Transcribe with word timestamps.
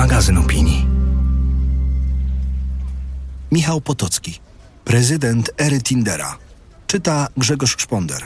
magazyn 0.00 0.38
opinii. 0.38 0.86
Michał 3.52 3.80
Potocki, 3.80 4.40
prezydent 4.84 5.50
ery 5.58 5.80
Tindera. 5.82 6.38
Czyta 6.86 7.28
Grzegorz 7.36 7.76
Szponder. 7.78 8.22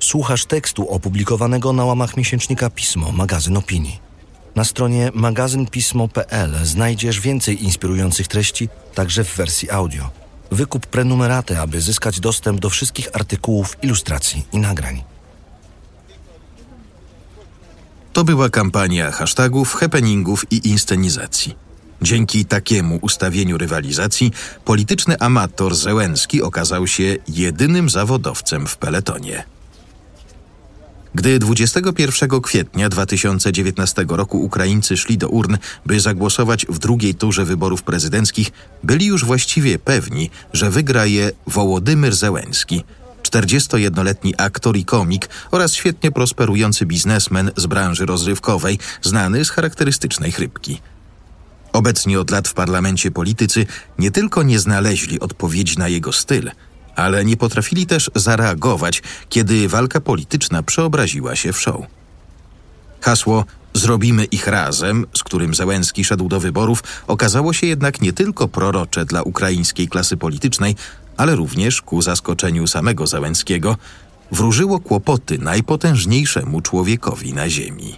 Słuchasz 0.00 0.44
tekstu 0.44 0.90
opublikowanego 0.90 1.72
na 1.72 1.84
łamach 1.84 2.16
miesięcznika 2.16 2.70
Pismo, 2.70 3.12
magazyn 3.12 3.56
opinii. 3.56 4.00
Na 4.56 4.64
stronie 4.64 5.10
magazynpismo.pl 5.14 6.64
znajdziesz 6.64 7.20
więcej 7.20 7.64
inspirujących 7.64 8.28
treści, 8.28 8.68
także 8.94 9.24
w 9.24 9.36
wersji 9.36 9.70
audio. 9.70 10.10
Wykup 10.50 10.86
prenumeraty, 10.86 11.60
aby 11.60 11.80
zyskać 11.80 12.20
dostęp 12.20 12.60
do 12.60 12.70
wszystkich 12.70 13.08
artykułów, 13.12 13.76
ilustracji 13.82 14.46
i 14.52 14.58
nagrań. 14.58 15.17
To 18.12 18.24
była 18.24 18.48
kampania 18.50 19.10
hashtagów, 19.10 19.74
happeningów 19.74 20.44
i 20.50 20.68
inscenizacji. 20.68 21.54
Dzięki 22.02 22.44
takiemu 22.44 22.98
ustawieniu 23.02 23.58
rywalizacji 23.58 24.32
polityczny 24.64 25.18
amator 25.18 25.74
Zełenski 25.74 26.42
okazał 26.42 26.86
się 26.86 27.16
jedynym 27.28 27.90
zawodowcem 27.90 28.66
w 28.66 28.76
peletonie. 28.76 29.44
Gdy 31.14 31.38
21 31.38 32.40
kwietnia 32.40 32.88
2019 32.88 34.04
roku 34.08 34.44
Ukraińcy 34.44 34.96
szli 34.96 35.18
do 35.18 35.28
urn, 35.28 35.56
by 35.86 36.00
zagłosować 36.00 36.66
w 36.66 36.78
drugiej 36.78 37.14
turze 37.14 37.44
wyborów 37.44 37.82
prezydenckich, 37.82 38.50
byli 38.84 39.06
już 39.06 39.24
właściwie 39.24 39.78
pewni, 39.78 40.30
że 40.52 40.70
wygra 40.70 41.06
je 41.06 41.30
Wołodymyr 41.46 42.14
Zełenski, 42.14 42.84
41-letni 43.30 44.34
aktor 44.36 44.76
i 44.76 44.84
komik 44.84 45.28
oraz 45.50 45.74
świetnie 45.74 46.10
prosperujący 46.10 46.86
biznesmen 46.86 47.50
z 47.56 47.66
branży 47.66 48.06
rozrywkowej, 48.06 48.78
znany 49.02 49.44
z 49.44 49.50
charakterystycznej 49.50 50.32
chrypki. 50.32 50.80
Obecni 51.72 52.16
od 52.16 52.30
lat 52.30 52.48
w 52.48 52.54
parlamencie 52.54 53.10
politycy 53.10 53.66
nie 53.98 54.10
tylko 54.10 54.42
nie 54.42 54.58
znaleźli 54.58 55.20
odpowiedzi 55.20 55.78
na 55.78 55.88
jego 55.88 56.12
styl, 56.12 56.50
ale 56.96 57.24
nie 57.24 57.36
potrafili 57.36 57.86
też 57.86 58.10
zareagować, 58.14 59.02
kiedy 59.28 59.68
walka 59.68 60.00
polityczna 60.00 60.62
przeobraziła 60.62 61.36
się 61.36 61.52
w 61.52 61.60
show. 61.60 61.86
Hasło 63.00 63.44
Zrobimy 63.74 64.24
ich 64.24 64.46
razem, 64.46 65.06
z 65.16 65.22
którym 65.22 65.54
Zełenski 65.54 66.04
szedł 66.04 66.28
do 66.28 66.40
wyborów, 66.40 66.82
okazało 67.06 67.52
się 67.52 67.66
jednak 67.66 68.00
nie 68.00 68.12
tylko 68.12 68.48
prorocze 68.48 69.04
dla 69.04 69.22
ukraińskiej 69.22 69.88
klasy 69.88 70.16
politycznej, 70.16 70.76
ale 71.16 71.36
również 71.36 71.82
ku 71.82 72.02
zaskoczeniu 72.02 72.66
samego 72.66 73.06
Zełenskiego, 73.06 73.76
wróżyło 74.32 74.80
kłopoty 74.80 75.38
najpotężniejszemu 75.38 76.60
człowiekowi 76.60 77.34
na 77.34 77.50
ziemi. 77.50 77.96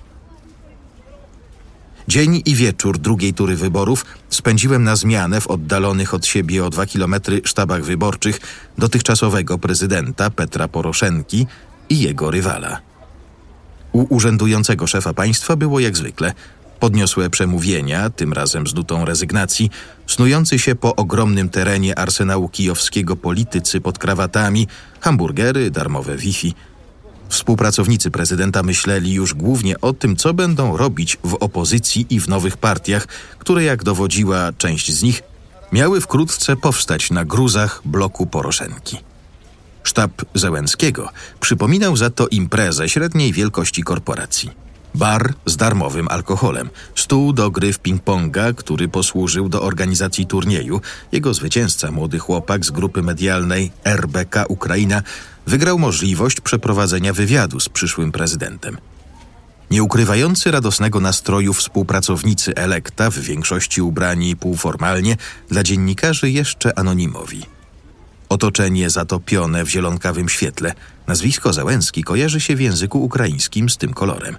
Dzień 2.08 2.42
i 2.44 2.54
wieczór 2.54 2.98
drugiej 2.98 3.34
tury 3.34 3.56
wyborów 3.56 4.06
spędziłem 4.30 4.84
na 4.84 4.96
zmianę 4.96 5.41
w 5.41 5.46
oddalonych 5.46 6.14
od 6.14 6.26
siebie 6.26 6.64
o 6.64 6.70
dwa 6.70 6.86
kilometry 6.86 7.41
sztabach 7.44 7.84
wyborczych 7.84 8.41
dotychczasowego 8.78 9.58
prezydenta 9.58 10.30
Petra 10.30 10.68
Poroszenki 10.68 11.46
i 11.88 12.00
jego 12.00 12.30
rywala. 12.30 12.89
U 13.92 14.06
urzędującego 14.14 14.86
szefa 14.86 15.14
państwa 15.14 15.56
było 15.56 15.80
jak 15.80 15.96
zwykle 15.96 16.33
podniosłe 16.80 17.30
przemówienia, 17.30 18.10
tym 18.10 18.32
razem 18.32 18.66
z 18.66 18.74
nutą 18.74 19.05
rezygnacji, 19.05 19.70
snujący 20.06 20.58
się 20.58 20.74
po 20.74 20.97
ogromnym 20.97 21.48
terenie 21.48 21.98
arsenału 21.98 22.48
kijowskiego 22.48 23.16
politycy 23.16 23.80
pod 23.80 23.98
krawatami, 23.98 24.69
hamburgery, 25.00 25.70
darmowe 25.70 26.16
Wi-Fi– 26.16 26.55
Współpracownicy 27.30 28.10
prezydenta 28.10 28.62
myśleli 28.62 29.12
już 29.12 29.34
głównie 29.34 29.80
o 29.80 29.92
tym, 29.92 30.16
co 30.16 30.34
będą 30.34 30.77
robić 30.77 31.19
w 31.25 31.34
opozycji 31.34 32.06
i 32.10 32.20
w 32.20 32.28
nowych 32.28 32.56
partiach, 32.56 33.06
które, 33.38 33.64
jak 33.64 33.84
dowodziła 33.84 34.53
część 34.59 34.93
z 34.93 35.03
nich, 35.03 35.22
miały 35.72 36.00
wkrótce 36.00 36.56
powstać 36.56 37.10
na 37.10 37.25
gruzach 37.25 37.82
bloku 37.84 38.26
Poroszenki. 38.26 39.09
Sztab 39.82 40.22
Zełenskiego 40.34 41.08
przypominał 41.41 41.96
za 41.96 42.10
to 42.10 42.28
imprezę 42.28 42.88
średniej 42.88 43.32
wielkości 43.32 43.82
korporacji. 43.82 44.50
Bar 44.94 45.34
z 45.46 45.56
darmowym 45.56 46.08
alkoholem, 46.08 46.70
stół 46.94 47.32
do 47.32 47.50
gry 47.50 47.72
w 47.72 47.82
ping-ponga, 47.82 48.54
który 48.54 48.88
posłużył 48.88 49.48
do 49.48 49.62
organizacji 49.62 50.26
turnieju. 50.26 50.80
Jego 51.12 51.34
zwycięzca, 51.34 51.90
młody 51.90 52.19
chłopak 52.19 52.64
z 52.64 52.70
grupy 52.70 53.02
medialnej 53.02 53.72
RBK 53.84 54.44
Ukraina, 54.48 55.02
wygrał 55.46 55.78
możliwość 55.78 56.40
przeprowadzenia 56.40 57.12
wywiadu 57.12 57.60
z 57.60 57.69
przyszłym 57.69 58.12
prezydentem. 58.12 58.78
Nie 59.70 59.82
ukrywający 59.82 60.50
radosnego 60.50 61.00
nastroju 61.00 61.54
współpracownicy 61.54 62.54
Elekta, 62.54 63.10
w 63.10 63.19
większości 63.19 63.82
ubrani 63.82 64.36
półformalnie, 64.36 65.16
dla 65.48 65.62
dziennikarzy 65.62 66.30
jeszcze 66.30 66.78
anonimowi. 66.78 67.59
Otoczenie 68.30 68.91
zatopione 68.91 69.64
w 69.64 69.68
zielonkawym 69.68 70.28
świetle, 70.28 70.74
nazwisko 71.06 71.52
Załęski 71.52 72.04
kojarzy 72.04 72.41
się 72.41 72.56
w 72.56 72.60
języku 72.60 73.04
ukraińskim 73.04 73.70
z 73.70 73.76
tym 73.76 73.94
kolorem, 73.94 74.36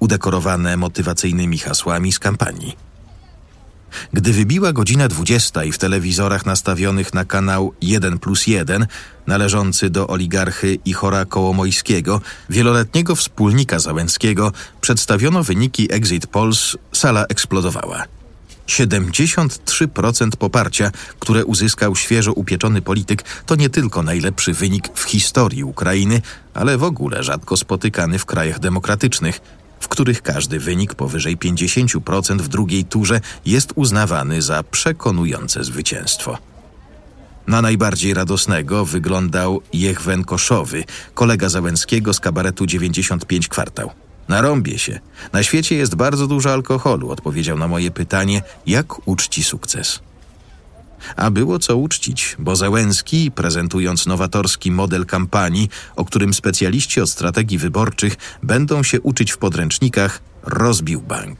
udekorowane 0.00 0.76
motywacyjnymi 0.76 1.58
hasłami 1.58 2.12
z 2.12 2.18
kampanii. 2.18 2.76
Gdy 4.12 4.32
wybiła 4.32 4.72
godzina 4.72 5.08
20 5.08 5.64
i 5.64 5.72
w 5.72 5.78
telewizorach 5.78 6.46
nastawionych 6.46 7.14
na 7.14 7.24
kanał 7.24 7.72
1 7.82 8.18
plus 8.18 8.46
1, 8.46 8.86
należący 9.26 9.90
do 9.90 10.06
oligarchy 10.08 10.78
Ichora 10.84 11.24
Kołomojskiego, 11.24 12.20
wieloletniego 12.50 13.16
wspólnika 13.16 13.78
Załęckiego, 13.78 14.52
przedstawiono 14.80 15.42
wyniki 15.42 15.92
Exit 15.92 16.26
Polls, 16.26 16.76
sala 16.92 17.24
eksplodowała. 17.28 18.19
73% 18.66 20.30
poparcia, 20.38 20.90
które 21.18 21.44
uzyskał 21.44 21.96
świeżo 21.96 22.32
upieczony 22.32 22.82
polityk, 22.82 23.24
to 23.46 23.54
nie 23.54 23.70
tylko 23.70 24.02
najlepszy 24.02 24.52
wynik 24.52 24.88
w 24.94 25.02
historii 25.02 25.64
Ukrainy, 25.64 26.22
ale 26.54 26.78
w 26.78 26.84
ogóle 26.84 27.22
rzadko 27.22 27.56
spotykany 27.56 28.18
w 28.18 28.26
krajach 28.26 28.58
demokratycznych– 28.58 29.40
w 29.80 29.88
których 29.88 30.22
każdy 30.22 30.58
wynik 30.58 30.94
powyżej 30.94 31.38
50% 31.38 32.38
w 32.38 32.48
drugiej 32.48 32.84
turze 32.84 33.20
jest 33.46 33.72
uznawany 33.74 34.42
za 34.42 34.62
przekonujące 34.62 35.64
zwycięstwo. 35.64 36.38
Na 37.46 37.62
najbardziej 37.62 38.14
radosnego 38.14 38.84
wyglądał 38.84 39.62
Jechwen 39.72 40.24
Koszowy, 40.24 40.84
kolega 41.14 41.48
Załęckiego 41.48 42.14
z 42.14 42.20
kabaretu 42.20 42.66
95 42.66 43.48
kwartał. 43.48 43.90
Narąbie 44.30 44.78
się. 44.78 45.00
Na 45.32 45.42
świecie 45.42 45.76
jest 45.76 45.94
bardzo 45.94 46.26
dużo 46.26 46.52
alkoholu, 46.52 47.10
odpowiedział 47.10 47.58
na 47.58 47.68
moje 47.68 47.90
pytanie, 47.90 48.42
jak 48.66 49.08
uczci 49.08 49.44
sukces. 49.44 50.00
A 51.16 51.30
było 51.30 51.58
co 51.58 51.76
uczcić, 51.76 52.36
bo 52.38 52.56
Załęski, 52.56 53.30
prezentując 53.30 54.06
nowatorski 54.06 54.70
model 54.70 55.06
kampanii, 55.06 55.68
o 55.96 56.04
którym 56.04 56.34
specjaliści 56.34 57.00
od 57.00 57.10
strategii 57.10 57.58
wyborczych 57.58 58.16
będą 58.42 58.82
się 58.82 59.00
uczyć 59.00 59.32
w 59.32 59.38
podręcznikach, 59.38 60.20
rozbił 60.42 61.00
bank. 61.00 61.38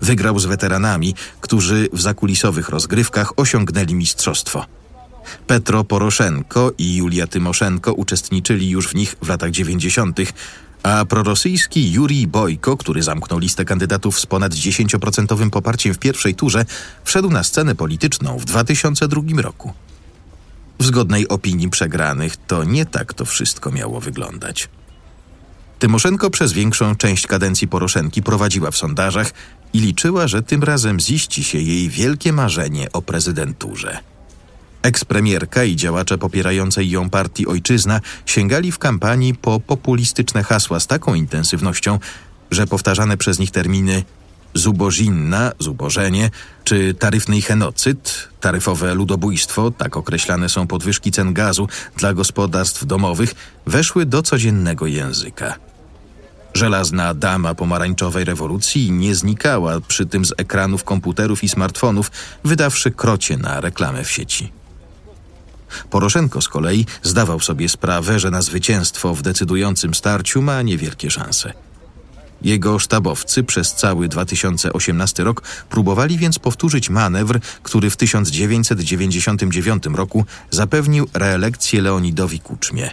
Wygrał 0.00 0.38
z 0.38 0.46
weteranami, 0.46 1.14
którzy 1.40 1.88
w 1.92 2.00
zakulisowych 2.00 2.68
rozgrywkach 2.68 3.38
osiągnęli 3.38 3.94
mistrzostwo. 3.94 4.66
Petro 5.46 5.84
Poroszenko 5.84 6.72
i 6.78 6.96
Julia 6.96 7.26
Tymoszenko 7.26 7.92
uczestniczyli 7.92 8.70
już 8.70 8.88
w 8.88 8.94
nich 8.94 9.16
w 9.22 9.28
latach 9.28 9.50
90., 9.50 10.18
a 10.82 11.04
prorosyjski 11.04 11.92
Jurij 11.92 12.26
Bojko, 12.26 12.76
który 12.76 13.02
zamknął 13.02 13.38
listę 13.38 13.64
kandydatów 13.64 14.20
z 14.20 14.26
ponad 14.26 14.52
10% 14.52 15.50
poparciem 15.50 15.94
w 15.94 15.98
pierwszej 15.98 16.34
turze, 16.34 16.64
wszedł 17.04 17.30
na 17.30 17.42
scenę 17.42 17.74
polityczną 17.74 18.38
w 18.38 18.44
2002 18.44 19.22
roku. 19.42 19.72
W 20.78 20.84
zgodnej 20.84 21.28
opinii 21.28 21.70
przegranych 21.70 22.36
to 22.36 22.64
nie 22.64 22.86
tak 22.86 23.14
to 23.14 23.24
wszystko 23.24 23.72
miało 23.72 24.00
wyglądać. 24.00 24.68
Tymoszenko 25.78 26.30
przez 26.30 26.52
większą 26.52 26.96
część 26.96 27.26
kadencji 27.26 27.68
Poroszenki 27.68 28.22
prowadziła 28.22 28.70
w 28.70 28.76
sondażach 28.76 29.32
i 29.72 29.80
liczyła, 29.80 30.28
że 30.28 30.42
tym 30.42 30.62
razem 30.62 31.00
ziści 31.00 31.44
się 31.44 31.58
jej 31.58 31.88
wielkie 31.88 32.32
marzenie 32.32 32.92
o 32.92 33.02
prezydenturze. 33.02 34.11
Ekspremierka 34.82 35.64
i 35.64 35.76
działacze 35.76 36.18
popierającej 36.18 36.90
ją 36.90 37.10
partii 37.10 37.46
Ojczyzna 37.46 38.00
sięgali 38.26 38.72
w 38.72 38.78
kampanii 38.78 39.34
po 39.34 39.60
populistyczne 39.60 40.42
hasła 40.42 40.80
z 40.80 40.86
taką 40.86 41.14
intensywnością, 41.14 41.98
że 42.50 42.66
powtarzane 42.66 43.16
przez 43.16 43.38
nich 43.38 43.50
terminy 43.50 44.04
zubożinna, 44.54 45.52
zubożenie, 45.58 46.30
czy 46.64 46.94
taryfny 46.94 47.40
genocyd, 47.40 48.28
taryfowe 48.40 48.94
ludobójstwo, 48.94 49.70
tak 49.70 49.96
określane 49.96 50.48
są 50.48 50.66
podwyżki 50.66 51.10
cen 51.10 51.34
gazu 51.34 51.68
dla 51.96 52.14
gospodarstw 52.14 52.84
domowych, 52.86 53.34
weszły 53.66 54.06
do 54.06 54.22
codziennego 54.22 54.86
języka. 54.86 55.54
Żelazna 56.54 57.14
dama 57.14 57.54
pomarańczowej 57.54 58.24
rewolucji 58.24 58.90
nie 58.90 59.14
znikała 59.14 59.80
przy 59.80 60.06
tym 60.06 60.24
z 60.24 60.32
ekranów 60.36 60.84
komputerów 60.84 61.44
i 61.44 61.48
smartfonów, 61.48 62.10
wydawszy 62.44 62.90
krocie 62.90 63.36
na 63.36 63.60
reklamę 63.60 64.04
w 64.04 64.10
sieci. 64.10 64.61
Poroszenko 65.90 66.40
z 66.40 66.48
kolei 66.48 66.86
zdawał 67.02 67.40
sobie 67.40 67.68
sprawę, 67.68 68.20
że 68.20 68.30
na 68.30 68.42
zwycięstwo 68.42 69.14
w 69.14 69.22
decydującym 69.22 69.94
starciu 69.94 70.42
ma 70.42 70.62
niewielkie 70.62 71.10
szanse. 71.10 71.52
Jego 72.42 72.78
sztabowcy 72.78 73.44
przez 73.44 73.74
cały 73.74 74.08
2018 74.08 75.24
rok 75.24 75.42
próbowali 75.70 76.18
więc 76.18 76.38
powtórzyć 76.38 76.90
manewr, 76.90 77.40
który 77.62 77.90
w 77.90 77.96
1999 77.96 79.86
roku 79.94 80.24
zapewnił 80.50 81.08
reelekcję 81.14 81.82
Leonidowi 81.82 82.40
Kuczmie. 82.40 82.90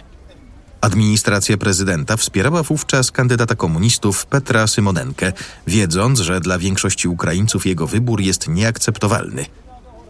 Administracja 0.80 1.56
prezydenta 1.56 2.16
wspierała 2.16 2.62
wówczas 2.62 3.10
kandydata 3.10 3.54
komunistów 3.54 4.26
Petra 4.26 4.66
Symonenkę, 4.66 5.32
wiedząc, 5.66 6.20
że 6.20 6.40
dla 6.40 6.58
większości 6.58 7.08
Ukraińców 7.08 7.66
jego 7.66 7.86
wybór 7.86 8.20
jest 8.20 8.48
nieakceptowalny. 8.48 9.46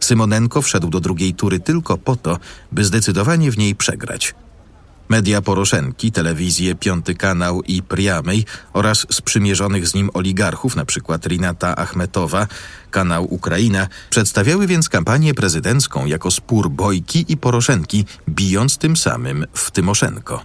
Symonenko 0.01 0.63
wszedł 0.63 0.91
do 0.91 1.01
drugiej 1.01 1.35
tury 1.35 1.61
tylko 1.61 1.99
po 1.99 2.17
to, 2.17 2.39
by 2.73 2.85
zdecydowanie 2.85 3.51
w 3.51 3.59
niej 3.59 3.75
przegrać. 3.75 4.35
Media 5.11 5.43
Poroszenki, 5.43 6.13
telewizje 6.13 6.75
Piąty 6.75 7.15
Kanał 7.15 7.63
i 7.63 7.83
Priamej 7.83 8.45
oraz 8.73 9.07
sprzymierzonych 9.11 9.89
z 9.89 9.95
nim 9.95 10.11
oligarchów, 10.15 10.77
np. 10.77 11.19
Rinata 11.27 11.77
Achmetowa, 11.77 12.47
kanał 12.91 13.35
Ukraina, 13.35 13.89
przedstawiały 14.11 14.67
więc 14.67 14.89
kampanię 14.89 15.35
prezydencką 15.35 16.07
jako 16.07 16.31
spór 16.31 16.71
Bojki 16.71 17.25
i 17.29 17.37
Poroszenki, 17.37 18.05
bijąc 18.29 18.79
tym 18.79 18.97
samym 18.97 19.47
w 19.55 19.71
Tymoszenko. 19.71 20.43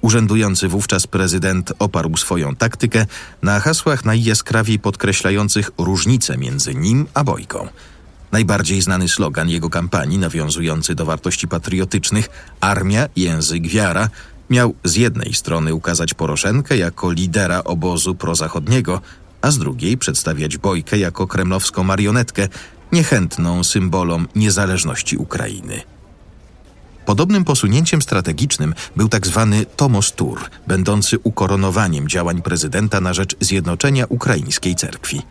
Urzędujący 0.00 0.68
wówczas 0.68 1.06
prezydent 1.06 1.72
oparł 1.78 2.16
swoją 2.16 2.56
taktykę 2.56 3.06
na 3.42 3.60
hasłach 3.60 4.04
najjaskrawiej 4.04 4.78
podkreślających 4.78 5.70
różnicę 5.78 6.38
między 6.38 6.74
nim 6.74 7.06
a 7.14 7.24
Bojką– 7.24 7.68
Najbardziej 8.32 8.82
znany 8.82 9.08
slogan 9.08 9.48
jego 9.48 9.70
kampanii, 9.70 10.18
nawiązujący 10.18 10.94
do 10.94 11.06
wartości 11.06 11.48
patriotycznych 11.48 12.28
Armia, 12.60 13.08
język, 13.16 13.66
wiara, 13.66 14.08
miał 14.50 14.74
z 14.84 14.96
jednej 14.96 15.34
strony 15.34 15.74
ukazać 15.74 16.14
Poroszenkę 16.14 16.76
jako 16.76 17.12
lidera 17.12 17.64
obozu 17.64 18.14
prozachodniego, 18.14 19.00
a 19.42 19.50
z 19.50 19.58
drugiej 19.58 19.98
przedstawiać 19.98 20.58
Bojkę 20.58 20.98
jako 20.98 21.26
kremlowską 21.26 21.84
marionetkę, 21.84 22.48
niechętną 22.92 23.64
symbolom 23.64 24.28
niezależności 24.34 25.16
Ukrainy. 25.16 25.82
Podobnym 27.06 27.44
posunięciem 27.44 28.02
strategicznym 28.02 28.74
był. 28.96 29.08
Tak 29.08 29.26
Tomos 29.76 30.12
Tur, 30.12 30.40
będący 30.66 31.18
ukoronowaniem 31.22 32.08
działań 32.08 32.42
prezydenta 32.42 33.00
na 33.00 33.14
rzecz 33.14 33.36
zjednoczenia 33.40 34.06
ukraińskiej 34.08 34.74
cerkwi. 34.74 35.22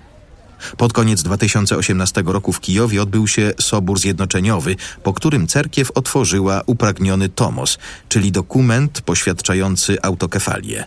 Pod 0.78 0.94
koniec 0.94 1.24
2018 1.24 2.24
roku 2.26 2.54
w 2.54 2.60
Kijowie 2.60 3.02
odbył 3.02 3.28
się 3.28 3.54
Sobór 3.60 4.00
Zjednoczeniowy, 4.00 4.76
po 5.04 5.14
którym 5.14 5.48
cerkiew 5.48 5.92
otworzyła 5.96 6.62
upragniony 6.66 7.30
tomos, 7.30 7.78
czyli 8.10 8.32
dokument 8.32 9.02
poświadczający 9.02 10.02
autokefalię. 10.02 10.86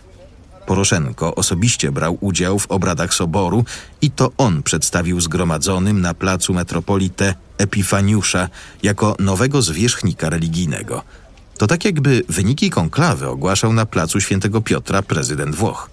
Poroszenko 0.65 1.35
osobiście 1.35 1.91
brał 1.91 2.17
udział 2.21 2.59
w 2.59 2.71
obradach 2.71 3.13
soboru 3.13 3.65
i 4.01 4.11
to 4.11 4.31
on 4.37 4.63
przedstawił 4.63 5.21
zgromadzonym 5.21 6.01
na 6.01 6.13
placu 6.13 6.53
metropolitę 6.53 7.35
Epifaniusza 7.57 8.49
jako 8.83 9.15
nowego 9.19 9.61
zwierzchnika 9.61 10.29
religijnego. 10.29 11.03
To 11.57 11.67
tak 11.67 11.85
jakby 11.85 12.23
wyniki 12.29 12.69
konklawy 12.69 13.27
ogłaszał 13.27 13.73
na 13.73 13.85
placu 13.85 14.21
Świętego 14.21 14.61
Piotra 14.61 15.01
prezydent 15.01 15.55
Włoch. 15.55 15.92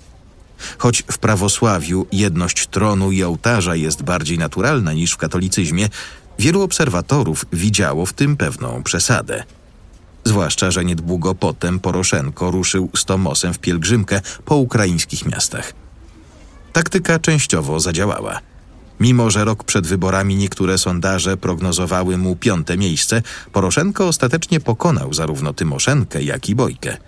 Choć 0.79 1.03
w 1.13 1.19
prawosławiu 1.19 2.07
jedność 2.13 2.67
tronu 2.67 3.13
i 3.13 3.23
ołtarza 3.23 3.77
jest 3.77 4.03
bardziej 4.03 4.39
naturalna 4.39 4.93
niż 4.93 5.13
w 5.13 5.17
katolicyzmie, 5.17 5.89
wielu 6.39 6.63
obserwatorów 6.63 7.45
widziało 7.53 8.07
w 8.07 8.13
tym 8.13 8.37
pewną 8.37 8.83
przesadę. 8.83 9.45
Zwłaszcza, 10.25 10.71
że 10.71 10.85
niedługo 10.85 11.35
potem 11.35 11.81
Poroszenko 11.81 12.51
ruszył 12.51 12.91
z 12.97 13.05
Tomosem 13.05 13.55
w 13.55 13.59
pielgrzymkę 13.59 14.21
po 14.45 14.57
ukraińskich 14.57 15.27
miastach. 15.27 15.73
Taktyka 16.73 17.19
częściowo 17.19 17.81
zadziałała. 17.81 18.41
Mimo, 19.01 19.31
że 19.31 19.45
rok 19.45 19.65
przed 19.65 19.87
wyborami 19.87 20.37
niektóre 20.37 20.79
sondaże 20.79 21.37
prognozowały 21.37 22.19
mu 22.19 22.37
piąte 22.37 22.77
miejsce, 22.77 23.23
Poroszenko 23.53 24.09
ostatecznie 24.09 24.61
pokonał 24.61 25.15
zarówno 25.15 25.53
Tymoszenkę, 25.53 26.23
jak 26.23 26.49
i 26.49 26.55
Bojkę– 26.55 26.97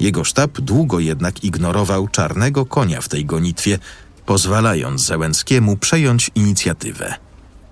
jego 0.00 0.24
sztab 0.24 0.60
długo 0.60 1.00
jednak 1.00 1.44
ignorował 1.44 2.08
czarnego 2.08 2.66
konia 2.66 3.00
w 3.00 3.08
tej 3.08 3.24
gonitwie, 3.24 3.78
pozwalając 4.26 5.02
Zełenskiemu 5.02 5.76
przejąć 5.76 6.30
inicjatywę. 6.34 7.14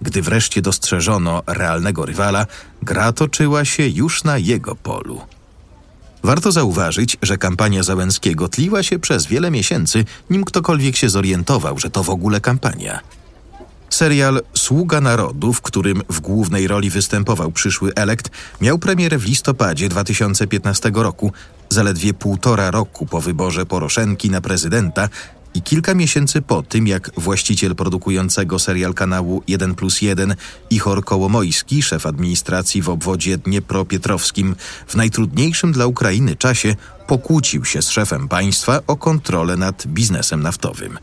Gdy 0.02 0.22
wreszcie 0.22 0.62
dostrzeżono 0.62 1.42
realnego 1.46 2.06
rywala, 2.06 2.46
gra 2.82 3.12
toczyła 3.12 3.64
się 3.64 3.88
już 3.88 4.24
na 4.24 4.38
jego 4.38 4.76
polu. 4.76 5.20
Warto 6.22 6.52
zauważyć, 6.52 7.16
że 7.22 7.38
kampania 7.38 7.82
Załęskiego 7.82 8.48
tliła 8.48 8.82
się 8.82 8.98
przez 8.98 9.26
wiele 9.26 9.50
miesięcy, 9.50 10.04
nim 10.30 10.44
ktokolwiek 10.44 10.96
się 10.96 11.08
zorientował, 11.08 11.78
że 11.78 11.90
to 11.90 12.02
w 12.02 12.10
ogóle 12.10 12.40
kampania. 12.40 13.00
Serial 13.90 14.42
Sługa 14.54 15.00
Narodu, 15.00 15.52
w 15.52 15.60
którym 15.60 16.02
w 16.10 16.20
głównej 16.20 16.66
roli 16.66 16.90
występował 16.90 17.52
przyszły 17.52 17.94
elekt, 17.94 18.30
miał 18.60 18.78
premierę 18.78 19.18
w 19.18 19.24
listopadzie 19.24 19.88
2015 19.88 20.90
roku, 20.94 21.32
zaledwie 21.70 22.14
półtora 22.14 22.70
roku 22.70 23.06
po 23.06 23.20
wyborze 23.20 23.66
Poroszenki 23.66 24.30
na 24.30 24.40
prezydenta 24.40 25.08
i 25.56 25.62
kilka 25.62 25.94
miesięcy 25.94 26.42
po 26.42 26.62
tym, 26.62 26.86
jak 26.86 27.10
właściciel 27.16 27.74
produkującego 27.74 28.58
serial 28.58 28.94
kanału 28.94 29.42
1 29.48 29.74
plus 29.74 30.02
1 30.02 30.34
Ichor 30.70 31.04
Kołomojski, 31.04 31.82
szef 31.82 32.06
administracji 32.06 32.82
w 32.82 32.88
obwodzie 32.88 33.38
dniepropietrowskim, 33.38 34.56
w 34.86 34.94
najtrudniejszym 34.94 35.72
dla 35.72 35.86
Ukrainy 35.86 36.36
czasie 36.36 36.76
pokłócił 37.06 37.64
się 37.64 37.82
z 37.82 37.90
szefem 37.90 38.28
państwa 38.28 38.80
o 38.86 38.96
kontrolę 38.96 39.56
nad 39.56 39.86
biznesem 39.86 40.42
naftowym. 40.42 40.98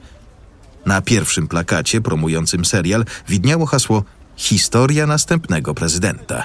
Na 0.85 1.01
pierwszym 1.01 1.47
plakacie 1.47 2.01
promującym 2.01 2.65
serial 2.65 3.05
widniało 3.27 3.65
hasło 3.65 4.03
Historia 4.35 5.07
następnego 5.07 5.73
prezydenta. 5.73 6.43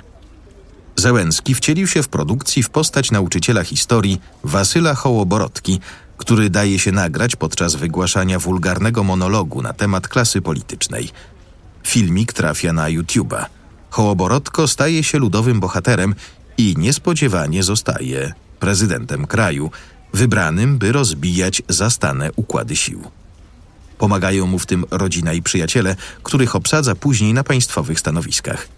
Zełenski 0.99 1.55
wcielił 1.55 1.87
się 1.87 2.03
w 2.03 2.09
produkcji 2.09 2.63
w 2.63 2.71
postać 2.71 3.11
nauczyciela 3.11 3.65
historii 3.65 4.21
Wasyla 4.45 4.95
Hołoborotki, 4.95 5.81
który 6.17 6.51
daje 6.51 6.79
się 6.79 6.93
nagrać 6.93 7.37
podczas 7.37 7.75
wygłaszania 7.75 8.39
wulgarnego 8.39 9.05
monologu 9.05 9.63
na 9.63 9.73
temat 9.73 10.09
klasy 10.09 10.43
politycznej. 10.43 11.11
Filmik 11.87 12.33
trafia 12.33 12.73
na 12.73 12.87
YouTube'a. 12.91 13.45
Hołoborotko 13.91 14.69
staje 14.69 15.05
się 15.05 15.19
ludowym 15.19 15.61
bohaterem 15.61 16.15
i 16.59 16.75
niespodziewanie 16.79 17.63
zostaje 17.63 18.33
prezydentem 18.61 19.27
kraju, 19.27 19.71
wybranym, 20.15 20.79
by 20.79 20.93
rozbijać 20.93 21.63
zastane 21.69 22.31
układy 22.37 22.77
sił. 22.77 23.03
Pomagają 23.99 24.47
mu 24.47 24.59
w 24.59 24.67
tym 24.67 24.85
rodzina 24.91 25.33
i 25.33 25.43
przyjaciele, 25.43 25.97
których 26.23 26.57
obsadza 26.57 26.95
później 26.95 27.35
na 27.35 27.45
państwowych 27.45 28.01
stanowiskach. 28.01 28.78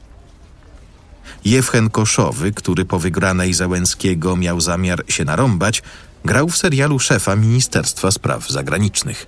Jewchen 1.45 1.91
Koszowy, 1.91 2.53
który 2.53 2.85
po 2.85 2.99
wygranej 2.99 3.55
Załęskiego 3.55 4.37
miał 4.37 4.61
zamiar 4.61 5.05
się 5.09 5.25
narąbać, 5.25 5.83
grał 6.25 6.49
w 6.49 6.57
serialu 6.57 6.99
szefa 6.99 7.37
Ministerstwa 7.37 8.11
Spraw 8.11 8.49
Zagranicznych. 8.51 9.27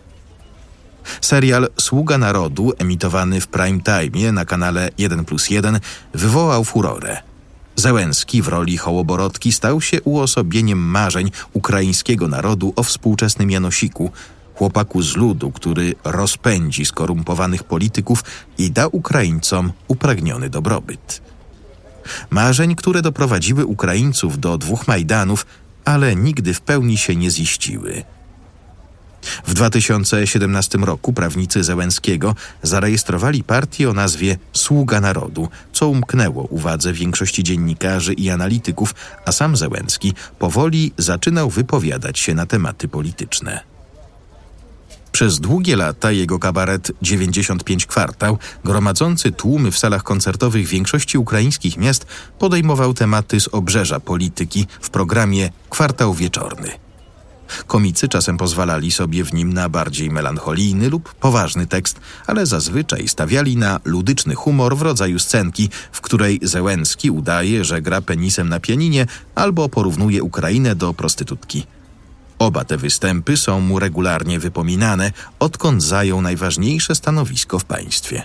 Serial 1.21 1.69
Sługa 1.81 2.19
Narodu, 2.19 2.73
emitowany 2.79 3.41
w 3.41 3.47
prime 3.47 3.81
time 3.81 4.33
na 4.33 4.45
kanale 4.45 4.91
1 4.99 5.25
plus 5.25 5.51
1, 5.51 5.81
wywołał 6.15 6.65
furorę. 6.65 7.23
Załęski 7.77 8.43
w 8.43 8.49
roli 8.49 8.77
Hołoborotki 8.77 9.53
stał 9.53 9.81
się 9.81 10.03
uosobieniem 10.03 10.79
marzeń 10.79 11.31
ukraińskiego 11.53 12.29
narodu 12.29 12.73
o 12.77 12.83
współczesnym 12.83 13.51
Janosiku, 13.51 14.11
chłopaku 14.55 15.03
z 15.03 15.17
ludu, 15.17 15.51
który 15.51 15.95
rozpędzi 16.05 16.85
skorumpowanych 16.85 17.65
polityków 17.65 18.25
i 18.59 18.71
da 18.71 18.87
Ukraińcom 18.87 19.73
upragniony 19.89 20.51
dobrobyt. 20.51 21.32
Marzeń, 22.31 22.75
które 22.75 23.03
doprowadziły 23.03 23.67
Ukraińców 23.67 24.41
do 24.41 24.59
dwóch 24.59 24.89
Majdanów, 24.89 25.47
ale 25.85 26.17
nigdy 26.17 26.55
w 26.55 26.61
pełni 26.61 26.99
się 26.99 27.17
nie 27.17 27.31
ziściły. 27.31 28.05
W 29.47 29.55
2017 29.55 30.79
roku 30.79 31.13
prawnicy 31.13 31.65
Zełenskiego 31.65 32.35
zarejestrowali 32.63 33.45
partię 33.45 33.91
o 33.91 33.93
nazwie 33.93 34.39
Sługa 34.53 35.01
Narodu, 35.01 35.49
co 35.73 35.89
umknęło 35.89 36.43
uwadze 36.43 36.93
większości 36.93 37.45
dziennikarzy 37.45 38.13
i 38.13 38.31
analityków, 38.31 38.95
a 39.25 39.33
sam 39.33 39.57
Zełenski 39.57 40.15
powoli 40.39 40.93
zaczynał 40.99 41.51
wypowiadać 41.51 42.19
się 42.19 42.35
na 42.35 42.47
tematy 42.47 42.89
polityczne. 42.89 43.72
Przez 45.13 45.41
długie 45.41 45.77
lata 45.77 46.13
jego 46.13 46.39
kabaret 46.39 46.93
95 47.03 47.87
kwartał, 47.87 48.39
gromadzący 48.65 49.33
tłumy 49.33 49.71
w 49.71 49.79
salach 49.79 50.03
koncertowych 50.03 50.67
większości 50.67 51.19
ukraińskich 51.19 51.77
miast, 51.77 52.07
podejmował 52.39 52.95
tematy 52.95 53.41
z 53.41 53.49
obrzeża 53.49 54.01
polityki 54.01 54.67
w 54.81 54.91
programie 54.91 55.51
Kwartał 55.71 56.15
Wieczorny. 56.15 56.71
Komicy 57.67 58.09
czasem 58.09 58.37
pozwalali 58.37 58.91
sobie 58.91 59.25
w 59.25 59.35
nim 59.35 59.53
na 59.53 59.69
bardziej 59.69 60.11
melancholijny 60.11 60.91
lub 60.91 61.15
poważny 61.15 61.67
tekst, 61.67 62.01
ale 62.27 62.47
zazwyczaj 62.47 63.09
stawiali 63.09 63.57
na 63.57 63.81
ludyczny 63.85 64.35
humor 64.35 64.77
w 64.77 64.83
rodzaju 64.83 65.19
scenki, 65.19 65.69
w 65.93 66.01
której 66.01 66.41
Zełenski 66.43 67.11
udaje, 67.11 67.65
że 67.65 67.83
gra 67.83 68.01
penisem 68.01 68.49
na 68.49 68.61
pianinie 68.61 69.07
albo 69.35 69.69
porównuje 69.69 70.23
Ukrainę 70.23 70.75
do 70.75 70.95
prostytutki. 70.95 71.67
Oba 72.43 72.65
te 72.65 72.77
występy 72.77 73.37
są 73.37 73.61
mu 73.61 73.79
regularnie 73.79 74.39
wypominane, 74.39 75.13
odkąd 75.39 75.83
zajął 75.83 76.23
najważniejsze 76.23 76.95
stanowisko 76.95 77.59
w 77.59 77.65
państwie. 77.65 78.23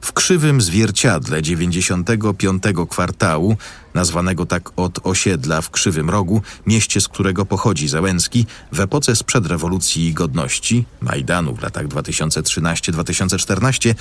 W 0.00 0.12
krzywym 0.12 0.60
zwierciadle 0.60 1.42
95 1.42 2.62
kwartału, 2.90 3.56
nazwanego 3.94 4.46
tak 4.46 4.70
od 4.76 5.06
osiedla 5.06 5.60
w 5.60 5.70
Krzywym 5.70 6.10
Rogu, 6.10 6.42
mieście 6.66 7.00
z 7.00 7.08
którego 7.08 7.46
pochodzi 7.46 7.88
Załęski, 7.88 8.46
w 8.72 8.80
epoce 8.80 9.16
sprzed 9.16 9.46
rewolucji 9.46 10.14
godności, 10.14 10.84
Majdanu 11.00 11.54
w 11.54 11.62
latach 11.62 11.88
2013-2014, 11.88 13.94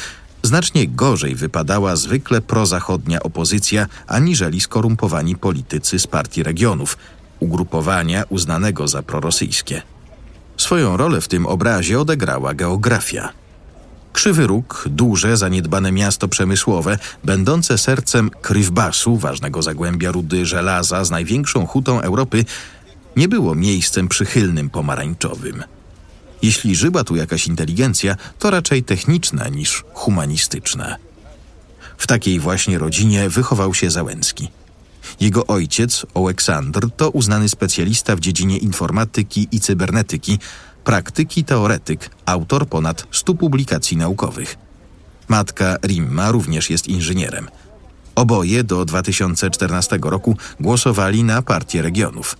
znacznie 0.44 0.88
gorzej 0.88 1.36
wypadała 1.36 1.96
zwykle 1.96 2.42
prozachodnia 2.42 3.24
opozycja 3.24 3.88
aniżeli 4.08 4.62
skorumpowani 4.62 5.36
politycy 5.36 6.00
z 6.00 6.08
partii 6.08 6.44
regionów, 6.44 6.98
ugrupowania 7.40 8.24
uznanego 8.30 8.88
za 8.88 9.04
prorosyjskie. 9.04 9.82
Swoją 10.58 10.98
rolę 10.98 11.22
w 11.22 11.28
tym 11.28 11.46
obrazie 11.46 12.00
odegrała 12.00 12.54
geografia– 12.54 13.30
Krzywy 14.14 14.48
Róg, 14.48 14.86
duże, 14.90 15.38
zaniedbane 15.38 15.92
miasto 15.92 16.28
przemysłowe, 16.28 16.98
będące 17.24 17.78
sercem 17.78 18.30
Krywbasu, 18.30 19.18
ważnego 19.18 19.62
zagłębia 19.62 20.12
rudy 20.12 20.46
żelaza 20.46 21.06
z 21.06 21.12
największą 21.12 21.66
hutą 21.68 22.02
Europy, 22.02 22.46
nie 23.16 23.28
było 23.28 23.56
miejscem 23.56 24.08
przychylnym 24.08 24.70
pomarańczowym. 24.70 25.64
Jeśli 26.42 26.76
żyła 26.76 27.04
tu 27.04 27.16
jakaś 27.16 27.48
inteligencja, 27.48 28.16
to 28.40 28.52
raczej 28.52 28.84
techniczna 28.84 29.48
niż 29.48 29.84
humanistyczna. 29.94 30.96
W 31.98 32.08
takiej 32.08 32.40
właśnie 32.40 32.78
rodzinie 32.78 33.30
wychował 33.30 33.74
się 33.74 33.92
Załęski. 33.92 34.50
Jego 35.20 35.48
ojciec, 35.48 36.06
Oleksandr, 36.14 36.88
to 36.98 37.10
uznany 37.10 37.50
specjalista 37.50 38.16
w 38.16 38.20
dziedzinie 38.20 38.58
informatyki 38.58 39.48
i 39.52 39.60
cybernetyki, 39.60 40.40
praktyk 40.84 41.38
i 41.38 41.44
teoretyk, 41.44 42.10
autor 42.26 42.68
ponad 42.68 43.08
100 43.12 43.34
publikacji 43.34 43.98
naukowych. 43.98 44.56
Matka 45.28 45.78
Rimma 45.84 46.32
również 46.32 46.70
jest 46.70 46.88
inżynierem. 46.88 47.48
Oboje 48.16 48.64
do 48.64 48.86
2014 48.86 50.00
roku 50.02 50.38
głosowali 50.60 51.24
na 51.24 51.42
Partię 51.42 51.82
Regionów. 51.82 52.38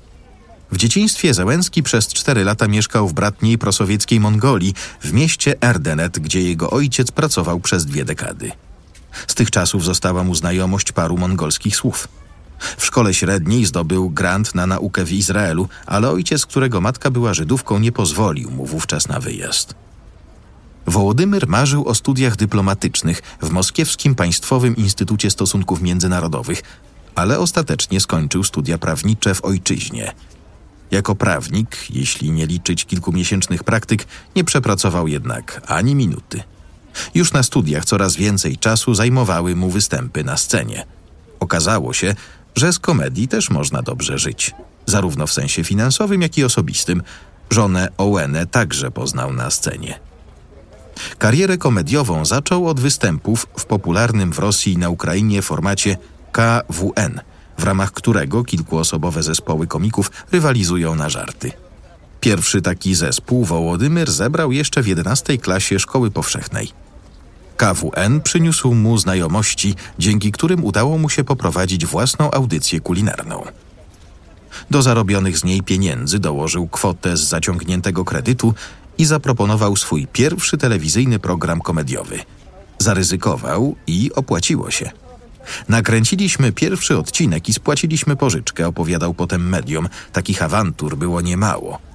W 0.72 0.78
dzieciństwie 0.78 1.34
Załęski 1.34 1.84
przez 1.84 2.08
cztery 2.08 2.44
lata 2.44 2.68
mieszkał 2.68 3.08
w 3.08 3.14
bratniej 3.14 3.58
prosowieckiej 3.58 4.20
Mongolii, 4.20 4.74
w 5.02 5.14
mieście 5.14 5.62
Erdenet, 5.62 6.20
gdzie 6.20 6.42
jego 6.42 6.70
ojciec 6.70 7.12
pracował 7.12 7.60
przez 7.60 7.86
dwie 7.86 8.06
dekady. 8.06 8.52
Z 9.28 9.36
tych 9.36 9.52
czasów 9.52 9.84
została 9.84 10.24
mu 10.24 10.36
znajomość 10.36 10.92
paru 10.92 11.18
mongolskich 11.18 11.76
słów– 11.76 12.08
w 12.78 12.86
szkole 12.86 13.14
średniej 13.14 13.66
zdobył 13.66 14.10
grant 14.10 14.56
na 14.56 14.68
naukę 14.68 15.06
w 15.06 15.12
Izraelu, 15.12 15.70
ale 15.86 16.10
ojciec, 16.10 16.46
którego 16.46 16.82
matka 16.82 17.12
była 17.12 17.34
Żydówką, 17.34 17.80
nie 17.80 17.92
pozwolił 17.92 18.52
mu 18.52 18.66
wówczas 18.66 19.08
na 19.08 19.20
wyjazd. 19.20 19.76
Wołodymyr 20.86 21.48
marzył 21.48 21.88
o 21.88 21.96
studiach 21.96 22.36
dyplomatycznych 22.36 23.22
w 23.42 23.50
Moskiewskim 23.50 24.16
Państwowym 24.16 24.76
Instytucie 24.76 25.32
Stosunków 25.32 25.82
Międzynarodowych, 25.82 26.62
ale 27.16 27.40
ostatecznie 27.40 28.00
skończył 28.00 28.44
studia 28.44 28.78
prawnicze 28.78 29.36
w 29.36 29.46
ojczyźnie. 29.46 30.14
Jako 30.92 31.16
prawnik, 31.16 31.78
jeśli 31.90 32.32
nie 32.32 32.48
liczyć 32.48 32.86
kilkumiesięcznych 32.86 33.64
praktyk, 33.64 34.08
nie 34.36 34.44
przepracował 34.44 35.08
jednak 35.08 35.62
ani 35.68 35.96
minuty. 35.96 36.44
Już 37.16 37.34
na 37.34 37.44
studiach 37.44 37.86
coraz 37.86 38.16
więcej 38.16 38.58
czasu 38.58 38.94
zajmowały 38.94 39.56
mu 39.56 39.70
występy 39.70 40.24
na 40.24 40.38
scenie. 40.38 40.86
Okazało 41.40 41.94
się, 41.94 42.16
że 42.60 42.74
z 42.74 42.80
komedii 42.80 43.28
też 43.28 43.50
można 43.50 43.82
dobrze 43.82 44.18
żyć, 44.18 44.56
zarówno 44.86 45.28
w 45.28 45.32
sensie 45.32 45.64
finansowym, 45.64 46.22
jak 46.22 46.38
i 46.38 46.44
osobistym. 46.44 47.04
Żonę 47.50 47.88
Owenę 47.98 48.48
także 48.48 48.92
poznał 48.92 49.34
na 49.34 49.50
scenie. 49.50 50.00
Karierę 51.18 51.58
komediową 51.58 52.26
zaczął 52.26 52.68
od 52.68 52.80
występów 52.80 53.48
w 53.58 53.66
popularnym 53.66 54.34
w 54.34 54.40
Rosji 54.40 54.74
i 54.74 54.78
na 54.78 54.90
Ukrainie 54.90 55.42
formacie 55.42 55.98
KWN, 56.32 57.22
w 57.58 57.64
ramach 57.64 57.92
którego 57.92 58.44
kilkuosobowe 58.44 59.24
zespoły 59.24 59.68
komików 59.68 60.12
rywalizują 60.32 60.96
na 60.96 61.10
żarty. 61.10 61.52
Pierwszy 62.22 62.62
taki 62.62 62.96
zespół 62.96 63.46
Wołodymyr 63.46 64.12
zebrał 64.12 64.52
jeszcze 64.52 64.84
w 64.84 64.88
11 64.88 65.38
klasie 65.38 65.80
szkoły 65.80 66.12
powszechnej. 66.12 66.72
KWN 67.60 68.22
przyniósł 68.22 68.74
mu 68.74 68.98
znajomości, 68.98 69.76
dzięki 70.00 70.32
którym 70.32 70.64
udało 70.66 70.98
mu 70.98 71.10
się 71.10 71.24
poprowadzić 71.24 71.86
własną 71.86 72.32
audycję 72.32 72.80
kulinarną. 72.80 73.44
Do 74.72 74.82
zarobionych 74.82 75.38
z 75.38 75.44
niej 75.44 75.64
pieniędzy 75.64 76.20
dołożył 76.20 76.68
kwotę 76.68 77.18
z 77.18 77.20
zaciągniętego 77.20 78.06
kredytu 78.06 78.54
i 78.98 79.06
zaproponował 79.06 79.76
swój 79.76 80.08
pierwszy 80.08 80.58
telewizyjny 80.58 81.20
program 81.20 81.62
komediowy. 81.62 82.20
Zaryzykował 82.78 83.76
i 83.88 84.12
opłaciło 84.16 84.72
się. 84.72 84.92
Nakręciliśmy 85.70 86.52
pierwszy 86.52 86.98
odcinek 86.98 87.50
i 87.50 87.54
spłaciliśmy 87.54 88.16
pożyczkę, 88.16 88.68
opowiadał 88.68 89.14
potem 89.14 89.50
mediom. 89.50 89.90
Takich 90.14 90.44
awantur 90.44 90.98
było 90.98 91.22
niemało. 91.22 91.89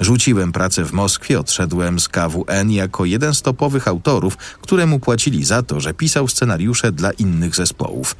Rzuciłem 0.00 0.52
pracę 0.52 0.84
w 0.84 0.92
Moskwie, 0.92 1.40
odszedłem 1.40 2.00
z 2.00 2.08
KWN 2.08 2.70
jako 2.70 3.04
jeden 3.04 3.34
z 3.34 3.42
topowych 3.42 3.88
autorów, 3.88 4.36
któremu 4.36 5.00
płacili 5.00 5.44
za 5.44 5.62
to, 5.62 5.80
że 5.80 5.94
pisał 5.94 6.28
scenariusze 6.28 6.92
dla 6.92 7.10
innych 7.10 7.54
zespołów. 7.54 8.16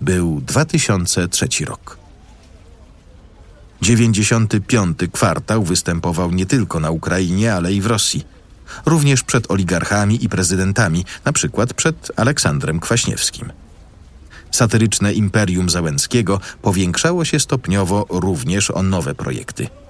Był 0.00 0.40
2003 0.40 1.48
rok. 1.64 1.98
95. 3.82 4.98
kwartał 5.12 5.62
występował 5.62 6.30
nie 6.30 6.46
tylko 6.46 6.80
na 6.80 6.90
Ukrainie, 6.90 7.54
ale 7.54 7.72
i 7.72 7.80
w 7.80 7.86
Rosji. 7.86 8.24
Również 8.86 9.22
przed 9.22 9.50
oligarchami 9.50 10.24
i 10.24 10.28
prezydentami, 10.28 11.04
na 11.24 11.32
przykład 11.32 11.74
przed 11.74 12.12
Aleksandrem 12.16 12.80
Kwaśniewskim. 12.80 13.52
Satyryczne 14.50 15.12
imperium 15.12 15.70
Załęckiego 15.70 16.40
powiększało 16.62 17.24
się 17.24 17.40
stopniowo 17.40 18.06
również 18.10 18.70
o 18.70 18.82
nowe 18.82 19.14
projekty– 19.14 19.68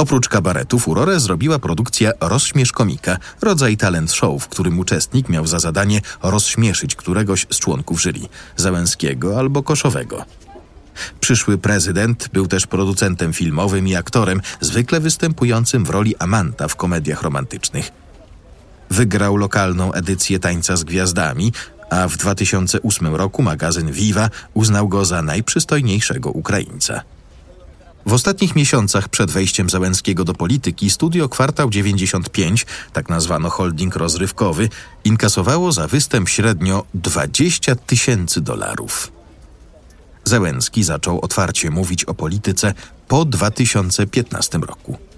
Oprócz 0.00 0.28
kabaretu 0.28 0.78
Furore 0.78 1.20
zrobiła 1.20 1.58
produkcja 1.58 2.12
Rozśmiesz 2.20 2.72
komika, 2.72 3.18
rodzaj 3.42 3.76
talent 3.76 4.12
show, 4.12 4.42
w 4.42 4.48
którym 4.48 4.78
uczestnik 4.78 5.28
miał 5.28 5.46
za 5.46 5.58
zadanie 5.58 6.00
rozśmieszyć 6.22 6.94
któregoś 6.94 7.46
z 7.50 7.58
członków 7.58 8.02
jury, 8.02 8.20
Załęskiego 8.56 9.38
albo 9.38 9.62
Koszowego. 9.62 10.24
Przyszły 11.20 11.58
prezydent 11.58 12.28
był 12.32 12.46
też 12.46 12.66
producentem 12.66 13.32
filmowym 13.32 13.88
i 13.88 13.94
aktorem, 13.94 14.40
zwykle 14.60 15.00
występującym 15.00 15.84
w 15.84 15.90
roli 15.90 16.16
amanta 16.18 16.68
w 16.68 16.76
komediach 16.76 17.22
romantycznych. 17.22 17.90
Wygrał 18.90 19.36
lokalną 19.36 19.92
edycję 19.92 20.38
Tańca 20.38 20.76
z 20.76 20.84
Gwiazdami, 20.84 21.52
a 21.90 22.08
w 22.08 22.16
2008 22.16 23.14
roku 23.14 23.42
magazyn 23.42 23.92
Viva 23.92 24.30
uznał 24.54 24.88
go 24.88 25.04
za 25.04 25.22
najprzystojniejszego 25.22 26.30
Ukraińca. 26.30 27.02
W 28.06 28.12
ostatnich 28.12 28.56
miesiącach 28.56 29.08
przed 29.08 29.30
wejściem 29.30 29.70
Załęskiego 29.70 30.24
do 30.24 30.34
polityki 30.34 30.90
Studio 30.90 31.28
Kwartał 31.28 31.70
95, 31.70 32.66
tak 32.92 33.08
nazwano 33.08 33.50
holding 33.50 33.96
rozrywkowy, 33.96 34.68
inkasowało 35.04 35.72
za 35.72 35.88
występ 35.88 36.28
średnio 36.28 36.84
20 36.94 37.76
tysięcy 37.76 38.40
dolarów. 38.40 39.12
Załęski 40.24 40.84
zaczął 40.84 41.20
otwarcie 41.20 41.70
mówić 41.70 42.04
o 42.04 42.14
polityce 42.14 42.74
po 43.08 43.24
2015 43.24 44.58
roku. 44.58 45.09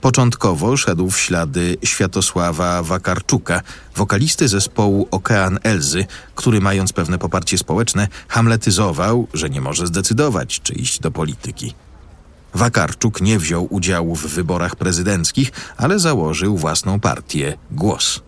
Początkowo 0.00 0.76
szedł 0.76 1.10
w 1.10 1.18
ślady 1.18 1.76
Światosława 1.84 2.82
Wakarczuka, 2.82 3.62
wokalisty 3.96 4.48
zespołu 4.48 5.08
Okean 5.10 5.58
Elzy, 5.62 6.06
który 6.34 6.60
mając 6.60 6.92
pewne 6.92 7.18
poparcie 7.18 7.58
społeczne, 7.58 8.08
hamletyzował, 8.28 9.28
że 9.34 9.50
nie 9.50 9.60
może 9.60 9.86
zdecydować, 9.86 10.60
czy 10.60 10.72
iść 10.72 11.00
do 11.00 11.10
polityki. 11.10 11.74
Wakarczuk 12.54 13.20
nie 13.20 13.38
wziął 13.38 13.66
udziału 13.70 14.16
w 14.16 14.26
wyborach 14.26 14.76
prezydenckich, 14.76 15.50
ale 15.76 15.98
założył 15.98 16.56
własną 16.56 17.00
partię 17.00 17.56
Głos. 17.70 18.20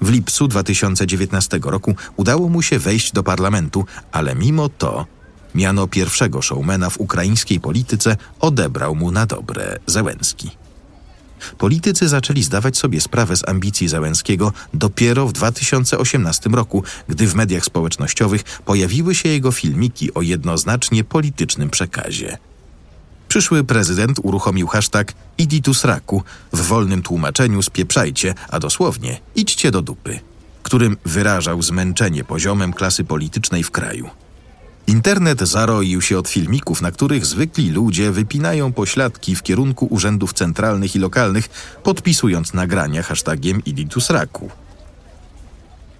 W 0.00 0.10
lipcu 0.10 0.48
2019 0.48 1.60
roku 1.62 1.94
udało 2.16 2.48
mu 2.48 2.62
się 2.62 2.78
wejść 2.78 3.12
do 3.12 3.22
parlamentu, 3.22 3.84
ale 4.12 4.34
mimo 4.34 4.68
to 4.68 5.06
miano 5.54 5.88
pierwszego 5.88 6.42
showmana 6.42 6.90
w 6.90 7.00
ukraińskiej 7.00 7.60
polityce 7.60 8.16
odebrał 8.40 8.94
mu 8.94 9.10
na 9.10 9.26
dobre 9.26 9.78
Zełenski. 9.86 10.50
Politycy 11.58 12.08
zaczęli 12.08 12.42
zdawać 12.42 12.76
sobie 12.76 13.00
sprawę 13.00 13.36
z 13.36 13.48
ambicji 13.48 13.88
Załęskiego 13.88 14.52
dopiero 14.74 15.26
w 15.26 15.32
2018 15.32 16.50
roku, 16.50 16.82
gdy 17.08 17.26
w 17.26 17.34
mediach 17.34 17.64
społecznościowych 17.64 18.44
pojawiły 18.64 19.14
się 19.14 19.28
jego 19.28 19.52
filmiki 19.52 20.14
o 20.14 20.22
jednoznacznie 20.22 21.04
politycznym 21.04 21.70
przekazie. 21.70 22.38
Przyszły 23.28 23.64
prezydent 23.64 24.18
uruchomił 24.22 24.66
hashtag 24.66 25.12
Iditusraku 25.38 26.22
w 26.52 26.60
wolnym 26.60 27.02
tłumaczeniu 27.02 27.62
spieprzajcie, 27.62 28.34
a 28.48 28.58
dosłownie 28.58 29.20
idźcie 29.34 29.70
do 29.70 29.82
dupy, 29.82 30.20
którym 30.62 30.96
wyrażał 31.04 31.62
zmęczenie 31.62 32.24
poziomem 32.24 32.72
klasy 32.72 33.04
politycznej 33.04 33.62
w 33.62 33.70
kraju. 33.70 34.10
Internet 34.86 35.40
zaroił 35.40 36.02
się 36.02 36.18
od 36.18 36.28
filmików, 36.28 36.82
na 36.82 36.90
których 36.90 37.26
zwykli 37.26 37.70
ludzie 37.70 38.10
wypinają 38.10 38.72
pośladki 38.72 39.36
w 39.36 39.42
kierunku 39.42 39.86
urzędów 39.90 40.32
centralnych 40.32 40.96
i 40.96 40.98
lokalnych, 40.98 41.48
podpisując 41.82 42.54
nagrania 42.54 43.02
hashtagiem 43.02 43.64
Iditusraku. 43.64 44.50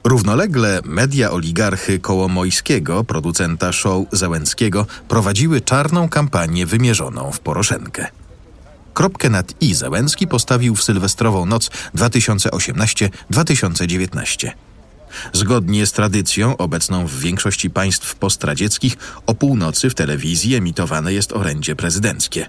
Równolegle 0.04 0.80
media 0.84 1.30
oligarchy 1.30 1.98
Kołomojskiego, 1.98 3.04
producenta 3.04 3.72
show 3.72 4.04
Załęckiego, 4.12 4.86
prowadziły 5.08 5.60
czarną 5.60 6.08
kampanię 6.08 6.66
wymierzoną 6.66 7.32
w 7.32 7.40
Poroszenkę. 7.40 8.06
Kropkę 8.94 9.30
nad 9.30 9.62
i 9.62 9.74
Załęcki 9.74 10.26
postawił 10.26 10.76
w 10.76 10.82
sylwestrową 10.82 11.46
noc 11.46 11.70
2018-2019. 11.96 14.50
Zgodnie 15.32 15.86
z 15.86 15.92
tradycją 15.92 16.56
obecną 16.56 17.06
w 17.06 17.18
większości 17.18 17.70
państw 17.70 18.14
postradzieckich, 18.14 18.96
o 19.26 19.34
północy 19.34 19.90
w 19.90 19.94
telewizji 19.94 20.54
emitowane 20.54 21.12
jest 21.12 21.32
orędzie 21.32 21.76
prezydenckie. 21.76 22.46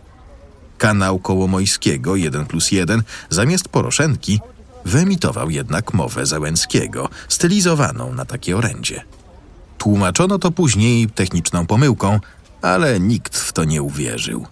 Kanał 0.78 1.20
Kołomojskiego 1.20 2.16
1 2.16 2.46
plus 2.46 2.72
1 2.72 3.04
zamiast 3.30 3.70
Poroszenki 3.70 4.40
wyemitował 4.86 5.50
jednak 5.50 5.94
mowę 5.94 6.26
Załęckiego, 6.26 7.10
stylizowaną 7.30 8.14
na 8.14 8.26
takie 8.26 8.58
orędzie. 8.58 9.02
Tłumaczono 9.78 10.40
to 10.40 10.52
później 10.52 11.08
techniczną 11.08 11.68
pomyłką, 11.68 12.20
ale 12.62 13.00
nikt 13.00 13.38
w 13.38 13.54
to 13.54 13.64
nie 13.64 13.82
uwierzył. 13.82 14.48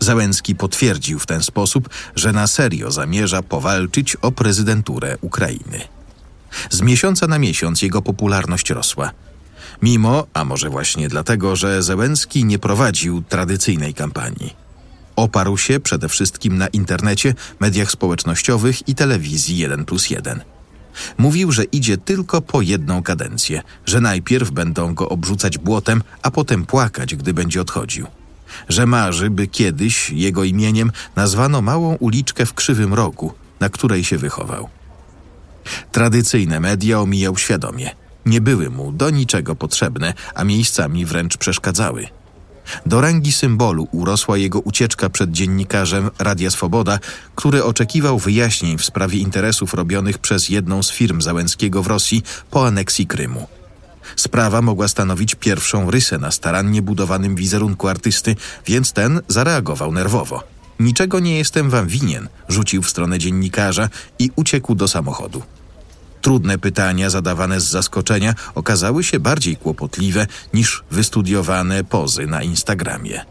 Załęcki 0.00 0.54
potwierdził 0.54 1.18
w 1.18 1.26
ten 1.26 1.42
sposób, 1.42 1.88
że 2.16 2.32
na 2.32 2.46
serio 2.46 2.90
zamierza 2.90 3.42
powalczyć 3.42 4.16
o 4.16 4.32
prezydenturę 4.32 5.18
Ukrainy. 5.20 5.80
Z 6.70 6.82
miesiąca 6.82 7.26
na 7.26 7.38
miesiąc 7.38 7.82
jego 7.82 8.02
popularność 8.02 8.70
rosła. 8.70 9.10
Mimo, 9.82 10.26
a 10.34 10.44
może 10.44 10.70
właśnie 10.70 11.08
dlatego, 11.08 11.56
że 11.56 11.82
Zełenski 11.82 12.44
nie 12.44 12.58
prowadził 12.58 13.22
tradycyjnej 13.22 13.94
kampanii. 13.94 14.56
Oparł 15.16 15.58
się 15.58 15.80
przede 15.80 16.08
wszystkim 16.08 16.58
na 16.58 16.66
internecie, 16.66 17.34
mediach 17.60 17.90
społecznościowych 17.90 18.88
i 18.88 18.94
telewizji 18.94 19.58
1 19.58 19.84
plus 19.84 20.10
1. 20.10 20.40
Mówił, 21.18 21.52
że 21.52 21.64
idzie 21.64 21.96
tylko 21.96 22.40
po 22.40 22.62
jedną 22.62 23.02
kadencję, 23.02 23.62
że 23.86 24.00
najpierw 24.00 24.50
będą 24.50 24.94
go 24.94 25.08
obrzucać 25.08 25.58
błotem, 25.58 26.02
a 26.22 26.30
potem 26.30 26.66
płakać, 26.66 27.14
gdy 27.14 27.34
będzie 27.34 27.60
odchodził. 27.60 28.06
Że 28.68 28.86
marzy, 28.86 29.30
by 29.30 29.46
kiedyś 29.46 30.10
jego 30.10 30.44
imieniem 30.44 30.92
nazwano 31.16 31.62
małą 31.62 31.94
uliczkę 31.94 32.46
w 32.46 32.54
Krzywym 32.54 32.94
Rogu, 32.94 33.32
na 33.60 33.68
której 33.68 34.04
się 34.04 34.18
wychował. 34.18 34.68
Tradycyjne 35.92 36.60
media 36.60 37.00
omijał 37.00 37.36
świadomie. 37.36 37.90
Nie 38.26 38.40
były 38.40 38.70
mu 38.70 38.92
do 38.92 39.10
niczego 39.10 39.56
potrzebne, 39.56 40.14
a 40.34 40.44
miejscami 40.44 41.04
wręcz 41.06 41.36
przeszkadzały. 41.36 42.08
Do 42.86 43.00
rangi 43.00 43.32
symbolu 43.32 43.88
urosła 43.92 44.36
jego 44.36 44.60
ucieczka 44.60 45.10
przed 45.10 45.30
dziennikarzem 45.30 46.10
Radia 46.18 46.50
Swoboda, 46.50 46.98
który 47.34 47.64
oczekiwał 47.64 48.18
wyjaśnień 48.18 48.78
w 48.78 48.84
sprawie 48.84 49.18
interesów 49.18 49.74
robionych 49.74 50.18
przez 50.18 50.48
jedną 50.48 50.82
z 50.82 50.90
firm 50.90 51.20
Załęckiego 51.20 51.82
w 51.82 51.86
Rosji 51.86 52.22
po 52.50 52.66
aneksji 52.66 53.06
Krymu. 53.06 53.46
Sprawa 54.16 54.62
mogła 54.62 54.88
stanowić 54.88 55.34
pierwszą 55.34 55.90
rysę 55.90 56.18
na 56.18 56.30
starannie 56.30 56.82
budowanym 56.82 57.34
wizerunku 57.34 57.88
artysty, 57.88 58.36
więc 58.66 58.92
ten 58.92 59.20
zareagował 59.28 59.92
nerwowo. 59.92 60.51
Niczego 60.80 61.20
nie 61.20 61.38
jestem 61.38 61.70
wam 61.70 61.86
winien, 61.86 62.28
rzucił 62.48 62.82
w 62.82 62.90
stronę 62.90 63.18
dziennikarza 63.18 63.88
i 64.18 64.30
uciekł 64.36 64.74
do 64.74 64.88
samochodu. 64.88 65.42
Trudne 66.22 66.58
pytania 66.58 67.10
zadawane 67.10 67.60
z 67.60 67.64
zaskoczenia 67.64 68.34
okazały 68.54 69.04
się 69.04 69.20
bardziej 69.20 69.56
kłopotliwe 69.56 70.26
niż 70.54 70.84
wystudiowane 70.90 71.84
pozy 71.84 72.26
na 72.26 72.42
Instagramie. 72.42 73.24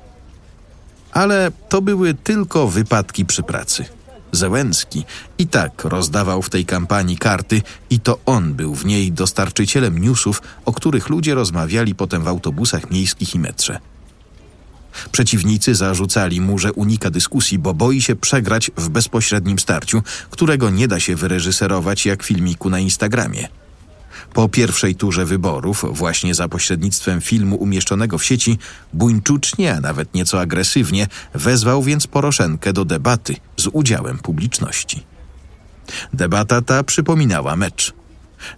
Ale 1.12 1.52
to 1.70 1.82
były 1.82 2.14
tylko 2.14 2.68
wypadki 2.68 3.26
przy 3.26 3.44
pracy. 3.44 3.86
Zełenski 4.32 5.06
i 5.38 5.48
tak 5.48 5.84
rozdawał 5.84 6.42
w 6.42 6.50
tej 6.50 6.66
kampanii 6.66 7.18
karty 7.18 7.62
i 7.90 8.00
to 8.00 8.20
on 8.25 8.54
był 8.54 8.75
w 8.75 8.86
niej 8.86 9.12
dostarczycielem 9.12 9.98
newsów, 9.98 10.42
o 10.66 10.74
których 10.74 11.10
ludzie 11.10 11.36
rozmawiali 11.36 11.96
potem 11.96 12.24
w 12.24 12.27
autobusach 12.27 12.92
miejskich 12.92 13.36
i 13.36 13.40
metrze. 13.40 13.80
Przeciwnicy 15.12 15.75
zarzucali 15.75 16.42
mu, 16.42 16.60
że 16.60 16.74
unika 16.74 17.10
dyskusji, 17.10 17.60
bo 17.60 17.74
boi 17.74 18.01
się 18.01 18.16
przegrać 18.16 18.72
w 18.77 18.90
bezpośrednim 18.90 19.60
starciu, 19.60 20.04
którego 20.30 20.70
nie 20.70 20.88
da 20.88 21.00
się 21.00 21.16
wyreżyserować 21.16 22.06
jak 22.06 22.24
filmiku 22.24 22.70
na 22.70 22.80
Instagramie. 22.80 23.48
Po 24.34 24.50
pierwszej 24.50 24.96
turze 24.96 25.25
wyborów, 25.25 25.86
właśnie 25.92 26.36
za 26.36 26.48
pośrednictwem 26.48 27.22
filmu 27.22 27.56
umieszczonego 27.56 28.18
w 28.18 28.25
sieci, 28.25 28.58
buńczucznie, 28.94 29.75
a 29.75 29.80
nawet 29.80 30.14
nieco 30.14 30.42
agresywnie, 30.42 31.08
wezwał 31.34 31.84
więc 31.84 32.08
Poroszenkę 32.08 32.74
do 32.74 32.86
debaty 32.86 33.36
z 33.58 33.68
udziałem 33.74 34.18
publiczności. 34.18 35.04
Debata 36.14 36.62
ta 36.62 36.84
przypominała 36.84 37.56
mecz. 37.56 37.94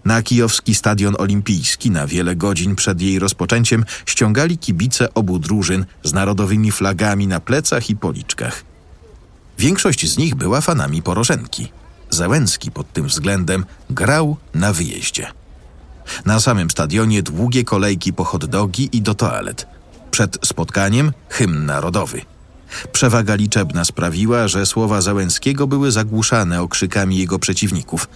Na 0.04 0.22
kijowski 0.22 0.74
stadion 0.74 1.14
olimpijski 1.18 1.90
na 1.90 2.06
wiele 2.06 2.36
godzin 2.36 2.76
przed 2.76 3.00
jej 3.00 3.18
rozpoczęciem 3.18 3.84
ściągali 4.06 4.58
kibice 4.58 5.14
obu 5.14 5.38
drużyn 5.38 5.86
z 6.02 6.12
narodowymi 6.12 6.72
flagami 6.72 7.26
na 7.26 7.40
plecach 7.40 7.90
i 7.90 7.96
policzkach. 7.96 8.64
Większość 9.58 10.10
z 10.10 10.18
nich 10.18 10.34
była 10.34 10.60
fanami 10.60 11.02
Poroszenki. 11.02 11.68
Załęcki 12.10 12.70
pod 12.70 12.92
tym 12.92 13.06
względem 13.06 13.64
grał 13.90 14.36
na 14.54 14.72
wyjeździe. 14.72 15.26
Na 16.24 16.40
samym 16.40 16.70
stadionie 16.70 17.22
długie 17.22 17.64
kolejki 17.64 18.12
po 18.12 18.24
hot 18.24 18.44
dogi 18.44 18.88
i 18.92 19.02
do 19.02 19.14
toalet. 19.14 19.66
Przed 20.10 20.38
spotkaniem 20.44 21.12
hymn 21.28 21.66
narodowy. 21.66 22.20
Przewaga 22.92 23.34
liczebna 23.34 23.84
sprawiła, 23.84 24.48
że 24.48 24.66
słowa 24.66 25.00
Załęckiego 25.00 25.66
były 25.66 25.92
zagłuszane 25.92 26.62
okrzykami 26.62 27.18
jego 27.18 27.38
przeciwników. 27.38 28.08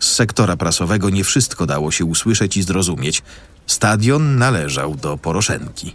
Z 0.00 0.14
sektora 0.14 0.56
prasowego 0.56 1.10
nie 1.10 1.24
wszystko 1.24 1.66
dało 1.66 1.90
się 1.90 2.04
usłyszeć 2.04 2.56
i 2.56 2.62
zrozumieć. 2.62 3.22
Stadion 3.66 4.38
należał 4.38 4.94
do 4.94 5.16
Poroszenki. 5.16 5.94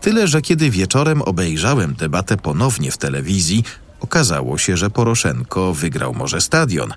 Tyle, 0.00 0.28
że 0.28 0.42
kiedy 0.42 0.70
wieczorem 0.70 1.22
obejrzałem 1.22 1.94
debatę 1.94 2.36
ponownie 2.36 2.90
w 2.90 2.98
telewizji, 2.98 3.64
okazało 4.00 4.58
się, 4.58 4.76
że 4.76 4.90
Poroszenko 4.90 5.74
wygrał 5.74 6.14
może 6.14 6.40
stadion, 6.40 6.94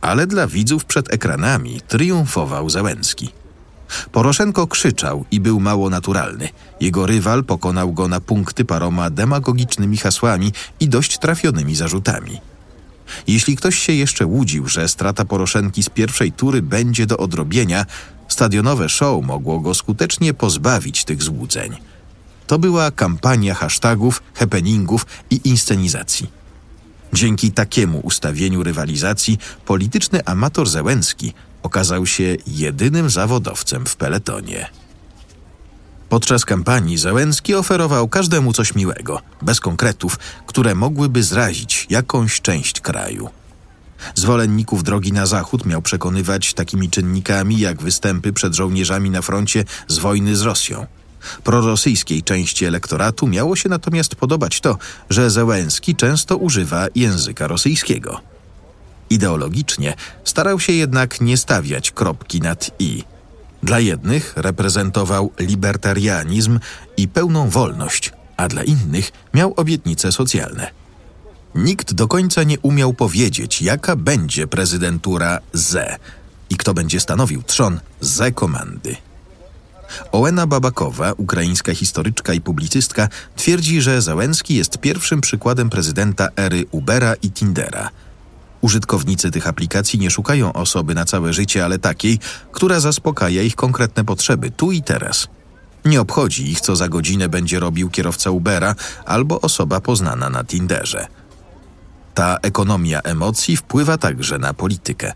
ale 0.00 0.26
dla 0.26 0.46
widzów 0.46 0.84
przed 0.84 1.12
ekranami 1.12 1.80
triumfował 1.80 2.70
Załęcki. 2.70 3.30
Poroszenko 4.12 4.66
krzyczał 4.66 5.24
i 5.30 5.40
był 5.40 5.60
mało 5.60 5.90
naturalny. 5.90 6.48
Jego 6.80 7.06
rywal 7.06 7.44
pokonał 7.44 7.92
go 7.92 8.08
na 8.08 8.20
punkty 8.20 8.64
paroma 8.64 9.10
demagogicznymi 9.10 9.96
hasłami 9.96 10.52
i 10.80 10.88
dość 10.88 11.18
trafionymi 11.18 11.74
zarzutami. 11.74 12.40
Jeśli 13.26 13.56
ktoś 13.56 13.78
się 13.78 13.92
jeszcze 13.92 14.26
łudził, 14.26 14.68
że 14.68 14.88
strata 14.88 15.24
Poroszenki 15.24 15.82
z 15.82 15.88
pierwszej 15.88 16.32
tury 16.32 16.62
będzie 16.62 17.06
do 17.06 17.16
odrobienia, 17.16 17.86
stadionowe 18.28 18.88
show 18.88 19.24
mogło 19.24 19.60
go 19.60 19.74
skutecznie 19.74 20.34
pozbawić 20.34 21.04
tych 21.04 21.22
złudzeń. 21.22 21.76
To 22.46 22.58
była 22.58 22.90
kampania 22.90 23.54
hashtagów, 23.54 24.22
happeningów 24.34 25.06
i 25.30 25.40
inscenizacji. 25.44 26.30
Dzięki 27.12 27.52
takiemu 27.52 27.98
ustawieniu 27.98 28.62
rywalizacji 28.62 29.38
polityczny 29.66 30.24
amator 30.24 30.68
Zełenski 30.68 31.32
okazał 31.62 32.06
się 32.06 32.36
jedynym 32.46 33.10
zawodowcem 33.10 33.86
w 33.86 33.96
peletonie. 33.96 34.66
Podczas 36.08 36.44
kampanii 36.44 36.98
Zełenski 36.98 37.54
oferował 37.54 38.08
każdemu 38.08 38.52
coś 38.52 38.74
miłego, 38.74 39.20
bez 39.42 39.60
konkretów, 39.60 40.18
które 40.46 40.74
mogłyby 40.74 41.22
zrazić 41.22 41.86
jakąś 41.90 42.40
część 42.40 42.80
kraju. 42.80 43.28
Zwolenników 44.14 44.84
drogi 44.84 45.12
na 45.12 45.26
zachód 45.26 45.66
miał 45.66 45.82
przekonywać 45.82 46.54
takimi 46.54 46.90
czynnikami 46.90 47.58
jak 47.58 47.82
występy 47.82 48.32
przed 48.32 48.54
żołnierzami 48.54 49.10
na 49.10 49.22
froncie 49.22 49.64
z 49.88 49.98
wojny 49.98 50.36
z 50.36 50.42
Rosją. 50.42 50.86
Prorosyjskiej 51.44 52.22
części 52.22 52.64
elektoratu 52.64 53.26
miało 53.26 53.56
się 53.56 53.68
natomiast 53.68 54.14
podobać 54.14 54.60
to, 54.60 54.78
że 55.10 55.30
Zełenski 55.30 55.96
często 55.96 56.36
używa 56.36 56.86
języka 56.94 57.46
rosyjskiego. 57.46 58.20
Ideologicznie 59.10 59.94
starał 60.24 60.60
się 60.60 60.72
jednak 60.72 61.20
nie 61.20 61.36
stawiać 61.36 61.90
kropki 61.90 62.40
nad 62.40 62.70
i. 62.78 63.04
Dla 63.62 63.80
jednych 63.80 64.32
reprezentował 64.36 65.32
libertarianizm 65.38 66.58
i 66.96 67.08
pełną 67.08 67.50
wolność, 67.50 68.12
a 68.36 68.48
dla 68.48 68.64
innych 68.64 69.12
miał 69.34 69.54
obietnice 69.56 70.12
socjalne. 70.12 70.70
Nikt 71.54 71.94
do 71.94 72.08
końca 72.08 72.42
nie 72.42 72.58
umiał 72.58 72.92
powiedzieć, 72.92 73.62
jaka 73.62 73.96
będzie 73.96 74.46
prezydentura 74.46 75.38
Z 75.52 76.00
i 76.50 76.56
kto 76.56 76.74
będzie 76.74 77.00
stanowił 77.00 77.42
trzon 77.42 77.80
Z 78.00 78.34
komandy. 78.34 78.96
Ołena 80.12 80.46
Babakowa, 80.46 81.12
ukraińska 81.12 81.74
historyczka 81.74 82.34
i 82.34 82.40
publicystka, 82.40 83.08
twierdzi, 83.36 83.80
że 83.80 84.02
Załęski 84.02 84.54
jest 84.54 84.78
pierwszym 84.78 85.20
przykładem 85.20 85.70
prezydenta 85.70 86.28
ery 86.36 86.64
Ubera 86.70 87.14
i 87.22 87.30
Tindera– 87.30 87.90
Użytkownicy 88.60 89.30
tych 89.30 89.46
aplikacji 89.46 89.98
nie 89.98 90.10
szukają 90.10 90.52
osoby 90.52 90.94
na 90.94 91.04
całe 91.04 91.32
życie, 91.32 91.64
ale 91.64 91.78
takiej, 91.78 92.18
która 92.52 92.80
zaspokaja 92.80 93.42
ich 93.42 93.54
konkretne 93.54 94.04
potrzeby 94.04 94.50
tu 94.50 94.72
i 94.72 94.82
teraz. 94.82 95.28
Nie 95.84 96.00
obchodzi 96.00 96.50
ich, 96.50 96.60
co 96.60 96.76
za 96.76 96.88
godzinę 96.88 97.28
będzie 97.28 97.60
robił 97.60 97.90
kierowca 97.90 98.30
Ubera 98.30 98.74
albo 99.06 99.40
osoba 99.40 99.80
poznana 99.80 100.30
na 100.30 100.44
Tinderze. 100.44 101.06
Ta 102.14 102.36
ekonomia 102.42 103.00
emocji 103.00 103.56
wpływa 103.56 103.98
także 103.98 104.38
na 104.38 104.54
politykę. 104.54 105.12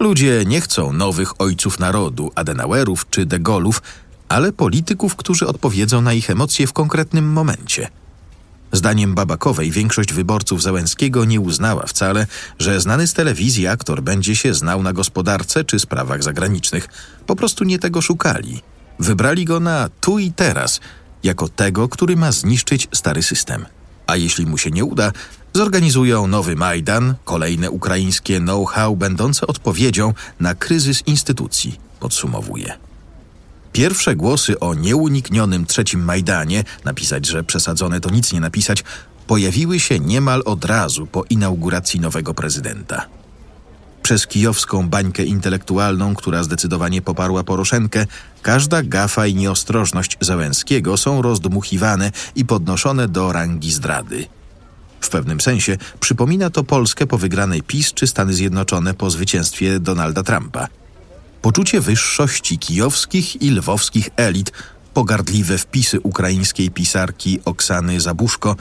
Ludzie 0.00 0.44
nie 0.46 0.60
chcą 0.60 0.92
nowych 0.92 1.40
ojców 1.40 1.78
narodu, 1.78 2.32
Adenauerów 2.34 3.10
czy 3.10 3.26
De 3.26 3.40
Gaulle'ów, 3.40 3.80
ale 4.28 4.52
polityków, 4.52 5.16
którzy 5.16 5.46
odpowiedzą 5.46 6.00
na 6.00 6.12
ich 6.12 6.30
emocje 6.30 6.66
w 6.66 6.72
konkretnym 6.72 7.32
momencie. 7.32 7.88
Zdaniem 8.72 9.14
Babakowej 9.14 9.70
większość 9.70 10.12
wyborców 10.12 10.62
Załęskiego 10.62 11.24
nie 11.24 11.40
uznała 11.40 11.86
wcale, 11.86 12.26
że 12.58 12.80
znany 12.80 13.06
z 13.06 13.12
telewizji 13.12 13.66
aktor 13.66 14.02
będzie 14.02 14.36
się 14.36 14.54
znał 14.54 14.82
na 14.82 14.92
gospodarce 14.92 15.64
czy 15.64 15.78
sprawach 15.78 16.22
zagranicznych. 16.22 16.88
Po 17.26 17.36
prostu 17.36 17.64
nie 17.64 17.78
tego 17.78 18.02
szukali. 18.02 18.60
Wybrali 18.98 19.44
go 19.44 19.60
na 19.60 19.90
tu 20.00 20.18
i 20.18 20.32
teraz, 20.32 20.80
jako 21.22 21.48
tego, 21.48 21.88
który 21.88 22.16
ma 22.16 22.32
zniszczyć 22.32 22.88
stary 22.94 23.22
system. 23.22 23.66
A 24.06 24.16
jeśli 24.16 24.46
mu 24.46 24.58
się 24.58 24.70
nie 24.70 24.84
uda, 24.84 25.12
zorganizują 25.52 26.26
nowy 26.26 26.56
Majdan, 26.56 27.14
kolejne 27.24 27.70
ukraińskie 27.70 28.40
know-how 28.40 28.96
będące 28.96 29.46
odpowiedzią 29.46 30.14
na 30.40 30.54
kryzys 30.54 31.02
instytucji, 31.06 31.80
podsumowuje. 32.00 32.91
Pierwsze 33.72 34.16
głosy 34.16 34.60
o 34.60 34.74
nieuniknionym 34.74 35.66
trzecim 35.66 36.04
Majdanie, 36.04 36.64
napisać, 36.84 37.26
że 37.26 37.44
przesadzone 37.44 38.00
to 38.00 38.10
nic 38.10 38.32
nie 38.32 38.40
napisać, 38.40 38.84
pojawiły 39.26 39.80
się 39.80 39.98
niemal 39.98 40.42
od 40.44 40.64
razu 40.64 41.06
po 41.06 41.24
inauguracji 41.30 42.00
nowego 42.00 42.34
prezydenta. 42.34 43.06
Przez 44.02 44.26
kijowską 44.26 44.88
bańkę 44.88 45.24
intelektualną, 45.24 46.14
która 46.14 46.42
zdecydowanie 46.42 47.02
poparła 47.02 47.44
Poroszenkę, 47.44 48.06
każda 48.42 48.82
gafa 48.82 49.26
i 49.26 49.34
nieostrożność 49.34 50.16
Załęskiego 50.20 50.96
są 50.96 51.22
rozdmuchiwane 51.22 52.12
i 52.36 52.44
podnoszone 52.44 53.08
do 53.08 53.32
rangi 53.32 53.72
zdrady. 53.72 54.26
W 55.00 55.08
pewnym 55.08 55.40
sensie 55.40 55.78
przypomina 56.00 56.50
to 56.50 56.64
Polskę 56.64 57.06
po 57.06 57.18
wygranej 57.18 57.62
PiS 57.62 57.94
czy 57.94 58.06
Stany 58.06 58.34
Zjednoczone 58.34 58.94
po 58.94 59.10
zwycięstwie 59.10 59.80
Donalda 59.80 60.22
Trumpa. 60.22 60.81
Poczucie 61.42 61.80
wyższości 61.80 62.58
kijowskich 62.58 63.42
i 63.42 63.50
lwowskich 63.50 64.10
elit, 64.16 64.52
pogardliwe 64.94 65.58
wpisy 65.58 66.00
ukraińskiej 66.00 66.70
pisarki 66.70 67.40
Oksany 67.44 68.00
Zabuszko, 68.00 68.56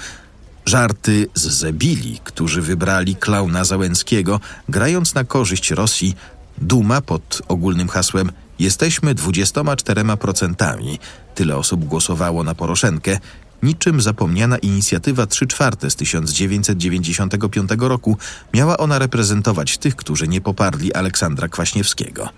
żarty 0.65 1.27
z 1.35 1.41
Zebili, 1.41 2.19
którzy 2.23 2.61
wybrali 2.61 3.15
klauna 3.15 3.63
Załęckiego, 3.63 4.39
grając 4.69 5.13
na 5.15 5.23
korzyść 5.23 5.71
Rosji, 5.71 6.15
duma 6.57 7.01
pod 7.01 7.41
ogólnym 7.47 7.87
hasłem 7.87 8.31
Jesteśmy 8.59 9.15
24%, 9.15 10.97
tyle 11.35 11.57
osób 11.57 11.85
głosowało 11.85 12.43
na 12.43 12.55
Poroszenkę, 12.55 13.19
niczym 13.63 14.01
zapomniana 14.01 14.57
inicjatywa 14.57 15.27
3 15.27 15.47
czwarte 15.47 15.89
z 15.91 15.95
1995 15.95 17.69
roku 17.79 18.17
miała 18.53 18.77
ona 18.77 18.99
reprezentować 18.99 19.77
tych, 19.77 19.95
którzy 19.95 20.27
nie 20.27 20.41
poparli 20.41 20.93
Aleksandra 20.93 21.47
Kwaśniewskiego. 21.47 22.29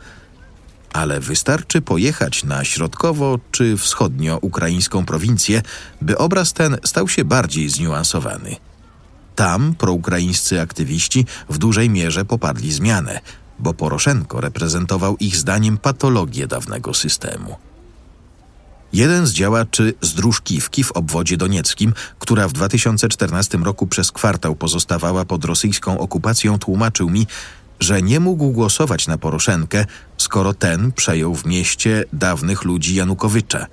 Ale 0.93 1.19
wystarczy 1.19 1.81
pojechać 1.81 2.43
na 2.43 2.63
środkowo 2.63 3.39
czy 3.51 3.77
wschodnio-ukraińską 3.77 5.05
prowincję, 5.05 5.61
by 6.01 6.17
obraz 6.17 6.53
ten 6.53 6.77
stał 6.85 7.07
się 7.07 7.25
bardziej 7.25 7.69
zniuansowany. 7.69 8.55
Tam 9.35 9.75
proukraińscy 9.75 10.61
aktywiści 10.61 11.25
w 11.49 11.57
dużej 11.57 11.89
mierze 11.89 12.25
popadli 12.25 12.71
zmianę, 12.71 13.19
bo 13.59 13.73
Poroszenko 13.73 14.41
reprezentował 14.41 15.17
ich 15.19 15.35
zdaniem 15.35 15.77
patologię 15.77 16.47
dawnego 16.47 16.93
systemu. 16.93 17.55
Jeden 18.93 19.27
z 19.27 19.31
działaczy 19.31 19.93
z 20.01 20.13
Dróżkiwki 20.13 20.83
w 20.83 20.91
obwodzie 20.91 21.37
donieckim, 21.37 21.93
która 22.19 22.47
w 22.47 22.53
2014 22.53 23.57
roku 23.57 23.87
przez 23.87 24.11
kwartał 24.11 24.55
pozostawała 24.55 25.25
pod 25.25 25.45
rosyjską 25.45 25.99
okupacją, 25.99 26.59
tłumaczył 26.59 27.09
mi, 27.09 27.27
że 27.79 28.01
nie 28.01 28.19
mógł 28.19 28.51
głosować 28.51 29.07
na 29.07 29.17
Poroszenkę, 29.17 29.85
skoro 30.23 30.53
ten 30.53 30.91
przejął 30.91 31.35
w 31.35 31.45
mieście 31.45 32.03
dawnych 32.13 32.63
ludzi 32.63 32.95
Janukowycza. 32.95 33.67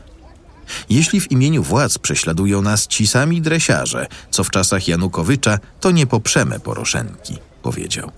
Jeśli 0.91 1.21
w 1.21 1.31
imieniu 1.31 1.63
władz 1.63 1.99
prześladują 1.99 2.63
nas 2.63 2.87
ci 2.87 3.07
sami 3.07 3.43
dresiarze, 3.43 4.07
co 4.31 4.45
w 4.45 4.51
czasach 4.51 4.89
Janukowycza, 4.89 5.59
to 5.81 5.91
nie 5.91 6.07
poprzemy 6.07 6.61
Poroszenki, 6.61 7.39
powiedział. 7.63 8.13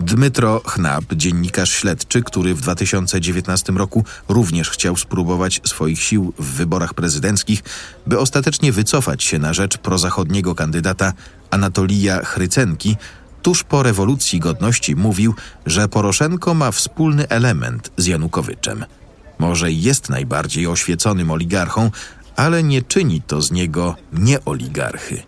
Dmytro 0.00 0.62
Chnab, 0.66 1.04
dziennikarz 1.14 1.70
śledczy, 1.70 2.22
który 2.22 2.54
w 2.54 2.60
2019 2.60 3.72
roku 3.72 4.04
również 4.28 4.70
chciał 4.70 4.96
spróbować 4.96 5.60
swoich 5.64 6.02
sił 6.02 6.32
w 6.38 6.44
wyborach 6.44 6.94
prezydenckich, 6.94 7.62
by 8.06 8.18
ostatecznie 8.18 8.72
wycofać 8.72 9.24
się 9.24 9.38
na 9.38 9.52
rzecz 9.52 9.78
prozachodniego 9.78 10.54
kandydata 10.54 11.12
Anatolija 11.50 12.24
Chrycenki, 12.24 12.96
tuż 13.44 13.64
po 13.64 13.82
rewolucji 13.82 14.40
godności 14.40 14.96
mówił, 14.96 15.34
że 15.66 15.88
Poroszenko 15.88 16.54
ma 16.54 16.70
wspólny 16.70 17.28
element 17.28 17.90
z 17.96 18.06
Janukowiczem. 18.06 18.84
Może 19.38 19.72
jest 19.72 20.08
najbardziej 20.10 20.66
oświeconym 20.66 21.30
oligarchą, 21.30 21.90
ale 22.36 22.62
nie 22.62 22.82
czyni 22.82 23.22
to 23.22 23.42
z 23.42 23.50
niego 23.50 23.96
nieoligarchy. 24.12 25.22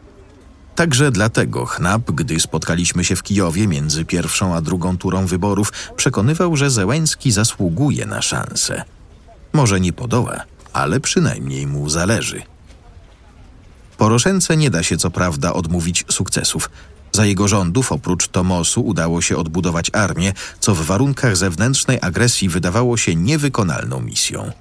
Także 0.74 1.11
dlatego 1.11 1.66
Chnab, 1.66 2.11
gdy 2.11 2.40
spotkaliśmy 2.40 3.05
się 3.05 3.16
w 3.16 3.22
Kijowie 3.22 3.66
między 3.66 4.05
pierwszą 4.05 4.55
a 4.55 4.61
drugą 4.61 4.98
turą 4.98 5.26
wyborów, 5.26 5.72
przekonywał, 5.96 6.57
że 6.57 6.70
Zełęński 6.70 7.33
zasługuje 7.33 8.07
na 8.07 8.22
szansę. 8.22 8.83
Może 9.52 9.81
nie 9.81 9.92
podoła, 9.92 10.40
ale 10.72 11.00
przynajmniej 11.00 11.66
mu 11.66 11.88
zależy. 11.88 12.42
Poroszence 13.98 14.57
nie 14.57 14.70
da 14.70 14.83
się 14.83 14.96
co 14.96 15.11
prawda 15.11 15.52
odmówić 15.52 16.05
sukcesów. 16.09 16.70
Za 17.16 17.26
jego 17.26 17.48
rządów 17.48 17.92
oprócz 17.92 18.29
Tomosu 18.29 18.81
udało 18.81 19.22
się 19.22 19.37
odbudować 19.37 19.90
armię, 19.92 20.33
co 20.61 20.74
w 20.74 20.83
warunkach 20.83 21.37
zewnętrznej 21.37 21.98
agresji 22.02 22.48
wydawało 22.48 22.96
się 22.96 23.14
niewykonalną 23.14 24.00
misją. 24.00 24.52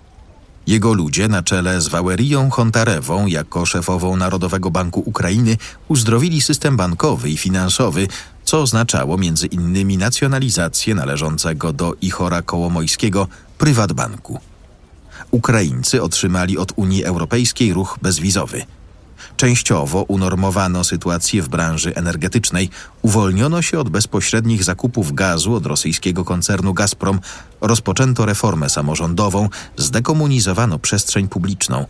Jego 0.67 0.93
ludzie 0.93 1.27
na 1.27 1.43
czele 1.43 1.81
z 1.81 1.87
Wałerią 1.87 2.49
Hontarewą 2.49 3.27
jako 3.27 3.65
szefową 3.65 4.15
Narodowego 4.15 4.71
Banku 4.71 5.03
Ukrainy 5.05 5.57
uzdrowili 5.87 6.41
system 6.41 6.77
bankowy 6.77 7.29
i 7.29 7.37
finansowy, 7.37 8.07
co 8.43 8.61
oznaczało 8.61 9.17
między 9.17 9.47
innymi 9.47 9.97
nacjonalizację 9.97 10.95
należącego 10.95 11.73
do 11.73 11.93
Ichora 12.01 12.41
Kołomojskiego 12.41 13.27
prywatbanku. 13.57 14.39
Ukraińcy 15.31 16.03
otrzymali 16.03 16.57
od 16.57 16.71
Unii 16.75 17.03
Europejskiej 17.03 17.73
ruch 17.73 17.97
bezwizowy– 18.01 18.65
Częściowo 19.37 20.03
unormowano 20.03 20.83
sytuację 20.83 21.41
w 21.41 21.49
branży 21.49 21.95
energetycznej, 21.95 22.69
uwolniono 23.01 23.61
się 23.61 23.79
od 23.79 23.89
bezpośrednich 23.89 24.63
zakupów 24.63 25.13
gazu 25.13 25.53
od 25.53 25.65
rosyjskiego 25.65 26.25
koncernu 26.25 26.73
Gazprom, 26.73 27.19
rozpoczęto 27.61 28.25
reformę 28.25 28.69
samorządową, 28.69 29.49
zdekomunizowano 29.77 30.79
przestrzeń 30.79 31.27
publiczną, 31.27 31.85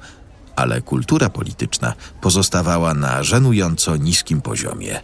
ale 0.55 0.81
kultura 0.81 1.29
polityczna 1.29 1.93
pozostawała 2.21 2.93
na 2.93 3.23
żenująco 3.23 3.95
niskim 3.95 4.41
poziomie. 4.41 5.01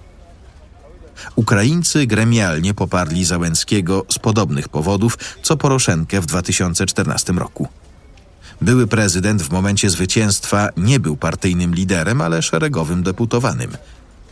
Ukraińcy 1.35 2.07
gremialnie 2.07 2.73
poparli 2.73 3.25
Załęckiego 3.25 4.05
z 4.09 4.19
podobnych 4.19 4.69
powodów, 4.69 5.17
co 5.43 5.57
Poroszenkę 5.57 6.21
w 6.21 6.25
2014 6.25 7.33
roku. 7.33 7.67
Były 8.61 8.87
prezydent 8.87 9.41
w 9.41 9.51
momencie 9.51 9.89
zwycięstwa 9.89 10.69
nie 10.77 10.99
był 10.99 11.17
partyjnym 11.17 11.75
liderem, 11.75 12.21
ale 12.21 12.41
szeregowym 12.41 13.03
deputowanym. 13.03 13.71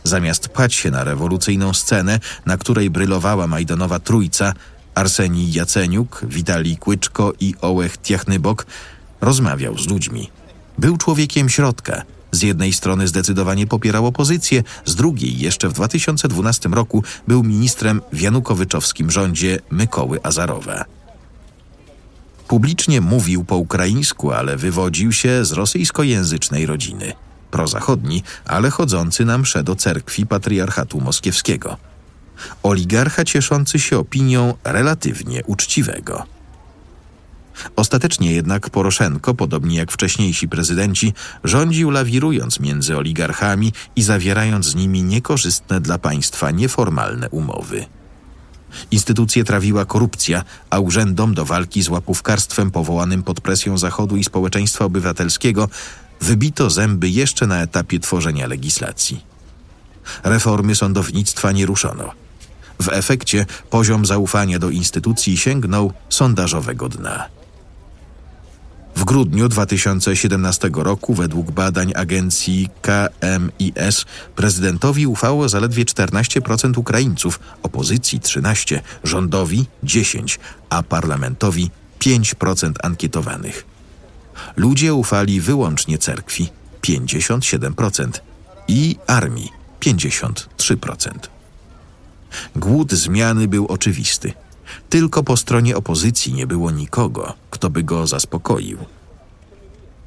Zamiast 0.04 0.48
pchać 0.48 0.74
się 0.74 0.90
na 0.90 1.04
rewolucyjną 1.04 1.74
scenę, 1.74 2.20
na 2.46 2.56
której 2.56 2.90
brylowała 2.90 3.46
Majdanowa 3.46 3.98
Trójca, 3.98 4.52
Arsenij 4.94 5.52
Jaceniuk, 5.52 6.20
Witalij 6.28 6.76
Kłyczko 6.76 7.32
i 7.40 7.54
Ołech 7.60 7.98
Tiechnybok, 7.98 8.66
rozmawiał 9.20 9.78
z 9.78 9.88
ludźmi. 9.88 10.30
Był 10.78 10.96
człowiekiem 10.96 11.48
środka. 11.48 12.02
Z 12.32 12.42
jednej 12.42 12.72
strony 12.72 13.08
zdecydowanie 13.08 13.66
popierał 13.66 14.06
opozycję, 14.06 14.62
z 14.84 14.94
drugiej 14.94 15.38
jeszcze 15.38 15.68
w 15.68 15.72
2012 15.72 16.68
roku 16.68 17.04
był 17.28 17.42
ministrem 17.42 18.00
w 18.12 18.20
janukowyczowskim 18.20 19.10
rządzie 19.10 19.58
Mykoły 19.70 20.20
Azarowa. 20.22 20.99
Publicznie 22.50 23.00
mówił 23.00 23.44
po 23.44 23.56
ukraińsku, 23.56 24.32
ale 24.32 24.56
wywodził 24.56 25.12
się 25.12 25.44
z 25.44 25.52
rosyjskojęzycznej 25.52 26.66
rodziny. 26.66 27.12
Prozachodni, 27.50 28.22
ale 28.44 28.70
chodzący 28.70 29.24
na 29.24 29.38
msze 29.38 29.62
do 29.62 29.76
cerkwi 29.76 30.26
patriarchatu 30.26 31.00
moskiewskiego. 31.00 31.76
Oligarcha 32.62 33.24
cieszący 33.24 33.78
się 33.78 33.98
opinią 33.98 34.54
relatywnie 34.64 35.44
uczciwego. 35.44 36.26
Ostatecznie 37.76 38.32
jednak 38.32 38.70
Poroszenko, 38.70 39.34
podobnie 39.34 39.76
jak 39.76 39.92
wcześniejsi 39.92 40.48
prezydenci, 40.48 41.14
rządził 41.44 41.90
lawirując 41.90 42.60
między 42.60 42.96
oligarchami 42.96 43.72
i 43.96 44.02
zawierając 44.02 44.66
z 44.66 44.74
nimi 44.74 45.02
niekorzystne 45.02 45.80
dla 45.80 45.98
państwa 45.98 46.50
nieformalne 46.50 47.28
umowy. 47.28 47.86
Instytucje 48.90 49.44
trawiła 49.44 49.84
korupcja, 49.84 50.44
a 50.70 50.78
urzędom 50.78 51.34
do 51.34 51.44
walki 51.44 51.82
z 51.82 51.88
łapówkarstwem 51.88 52.70
powołanym 52.70 53.22
pod 53.22 53.40
presją 53.40 53.78
Zachodu 53.78 54.16
i 54.16 54.24
społeczeństwa 54.24 54.84
obywatelskiego 54.84 55.68
wybito 56.20 56.70
zęby 56.70 57.08
jeszcze 57.08 57.46
na 57.46 57.62
etapie 57.62 58.00
tworzenia 58.00 58.46
legislacji. 58.46 59.24
Reformy 60.24 60.74
sądownictwa 60.74 61.52
nie 61.52 61.66
ruszono. 61.66 62.12
W 62.80 62.88
efekcie 62.88 63.46
poziom 63.70 64.06
zaufania 64.06 64.58
do 64.58 64.70
instytucji 64.70 65.36
sięgnął 65.36 65.92
sondażowego 66.08 66.88
dna. 66.88 67.39
W 68.94 69.04
grudniu 69.04 69.48
2017 69.48 70.70
roku, 70.74 71.14
według 71.14 71.50
badań 71.50 71.92
agencji 71.96 72.68
KMIS, 72.82 74.04
prezydentowi 74.36 75.06
ufało 75.06 75.48
zaledwie 75.48 75.84
14% 75.84 76.78
Ukraińców, 76.78 77.40
opozycji 77.62 78.20
13%, 78.20 78.80
rządowi 79.04 79.66
10%, 79.84 80.38
a 80.70 80.82
parlamentowi 80.82 81.70
5% 82.00 82.72
ankietowanych. 82.82 83.64
Ludzie 84.56 84.94
ufali 84.94 85.40
wyłącznie 85.40 85.98
cerkwi 85.98 86.48
57% 86.82 88.10
i 88.68 88.96
armii 89.06 89.52
53%. 89.80 91.10
Głód 92.56 92.92
zmiany 92.92 93.48
był 93.48 93.66
oczywisty. 93.66 94.32
Tylko 94.88 95.22
po 95.22 95.36
stronie 95.36 95.76
opozycji 95.76 96.34
nie 96.34 96.46
było 96.46 96.70
nikogo, 96.70 97.34
kto 97.50 97.70
by 97.70 97.82
go 97.82 98.06
zaspokoił. 98.06 98.78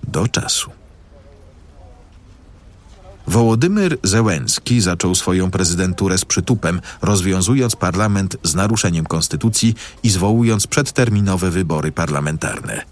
Do 0.08 0.28
czasu. 0.28 0.72
Wołodymyr 3.28 3.98
Zełenski 4.04 4.82
zaczął 4.82 5.16
swoją 5.16 5.52
prezydenturę 5.52 6.18
z 6.18 6.26
przytupem, 6.26 6.82
rozwiązując 7.02 7.76
parlament 7.76 8.38
z 8.44 8.56
naruszeniem 8.56 9.06
konstytucji 9.06 9.76
i 10.04 10.10
zwołując 10.10 10.68
przedterminowe 10.68 11.52
wybory 11.52 11.92
parlamentarne. 11.92 12.86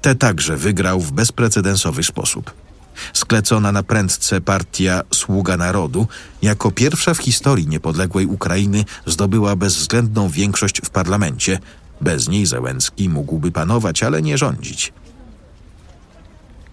Te 0.00 0.14
także 0.14 0.56
wygrał 0.56 1.00
w 1.00 1.12
bezprecedensowy 1.12 2.04
sposób. 2.04 2.65
Sklecona 3.12 3.72
na 3.72 3.82
prędce 3.82 4.40
partia 4.40 5.02
Sługa 5.14 5.56
Narodu 5.56 6.06
jako 6.42 6.70
pierwsza 6.70 7.14
w 7.14 7.18
historii 7.18 7.68
niepodległej 7.68 8.26
Ukrainy 8.26 8.84
zdobyła 9.06 9.56
bezwzględną 9.56 10.28
większość 10.28 10.80
w 10.84 10.90
parlamencie. 10.90 11.58
Bez 12.00 12.28
niej 12.28 12.46
Zełenski 12.46 13.08
mógłby 13.08 13.52
panować, 13.52 14.02
ale 14.02 14.22
nie 14.22 14.38
rządzić. 14.38 14.92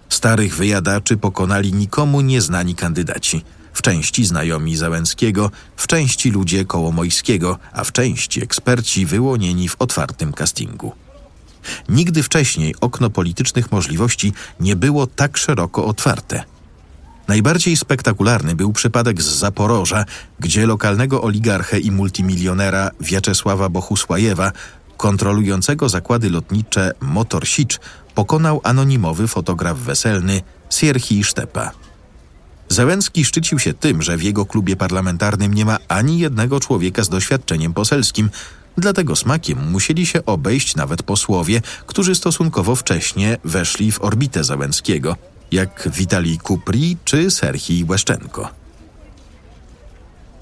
Starych 0.10 0.56
wyjadaczy 0.56 1.18
pokonali 1.18 1.74
nikomu 1.74 2.22
nieznani 2.22 2.76
kandydaci. 2.76 3.44
W 3.74 3.82
części 3.82 4.26
znajomi 4.26 4.78
Załęskiego, 4.78 5.52
w 5.76 5.88
części 5.88 6.32
ludzie 6.32 6.66
Kołomojskiego, 6.66 7.60
a 7.74 7.84
w 7.84 7.92
części 7.92 8.44
eksperci 8.44 9.06
wyłonieni 9.06 9.70
w 9.70 9.76
otwartym 9.80 10.34
castingu. 10.34 10.92
Nigdy 11.90 12.24
wcześniej 12.24 12.76
okno 12.82 13.10
politycznych 13.10 13.72
możliwości 13.72 14.34
nie 14.60 14.76
było 14.76 15.08
tak 15.08 15.38
szeroko 15.38 15.86
otwarte. 15.86 16.44
Najbardziej 17.28 17.78
spektakularny 17.78 18.56
był 18.56 18.74
przypadek 18.74 19.22
z 19.22 19.26
Zaporoża, 19.26 20.06
gdzie 20.40 20.68
lokalnego 20.68 21.22
oligarchę 21.22 21.80
i 21.80 21.92
multimilionera 21.92 22.92
Wiaczesława 23.00 23.70
Bohusłajewa, 23.70 24.52
kontrolującego 24.98 25.90
zakłady 25.90 26.30
lotnicze 26.30 26.92
Motor 27.02 27.48
Sicz, 27.48 27.80
pokonał 28.16 28.62
anonimowy 28.64 29.28
fotograf 29.28 29.78
weselny 29.78 30.42
Sierhii 30.70 31.24
Sztepa. 31.24 31.72
Zełenski 32.70 33.26
szczycił 33.26 33.60
się 33.60 33.74
tym, 33.74 34.02
że 34.02 34.18
w 34.18 34.24
jego 34.24 34.46
klubie 34.46 34.76
parlamentarnym 34.76 35.54
nie 35.54 35.66
ma 35.66 35.78
ani 35.88 36.20
jednego 36.20 36.60
człowieka 36.60 37.04
z 37.04 37.10
doświadczeniem 37.10 37.74
poselskim, 37.74 38.30
Dlatego 38.78 39.16
smakiem 39.16 39.72
musieli 39.72 40.06
się 40.06 40.26
obejść 40.26 40.76
nawet 40.76 41.04
posłowie, 41.04 41.62
którzy 41.88 42.16
stosunkowo 42.16 42.76
wcześnie 42.76 43.38
weszli 43.44 43.92
w 43.92 44.02
orbitę 44.02 44.44
Załęckiego, 44.44 45.16
jak 45.52 45.90
Witalij 45.94 46.38
Kupri 46.38 46.98
czy 47.06 47.32
Serhii 47.32 47.84
Łeszczenko. 47.84 48.50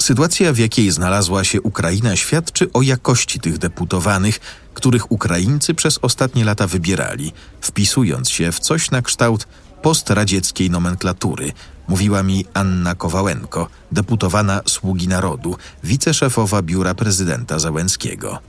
Sytuacja, 0.01 0.53
w 0.53 0.57
jakiej 0.57 0.91
znalazła 0.91 1.43
się 1.43 1.61
Ukraina, 1.61 2.15
świadczy 2.15 2.73
o 2.73 2.81
jakości 2.81 3.39
tych 3.39 3.57
deputowanych, 3.57 4.39
których 4.73 5.11
Ukraińcy 5.11 5.73
przez 5.73 5.99
ostatnie 6.01 6.45
lata 6.45 6.67
wybierali, 6.67 7.31
wpisując 7.61 8.29
się 8.29 8.51
w 8.51 8.59
coś 8.59 8.91
na 8.91 9.01
kształt 9.01 9.47
postradzieckiej 9.81 10.69
nomenklatury, 10.69 11.51
mówiła 11.91 12.23
mi 12.23 12.45
Anna 12.53 12.95
Kowałenko, 12.95 13.67
deputowana 13.91 14.61
Sługi 14.67 15.07
Narodu, 15.07 15.57
wiceszefowa 15.83 16.61
biura 16.61 16.95
prezydenta 16.95 17.59
Załęckiego. 17.59 18.39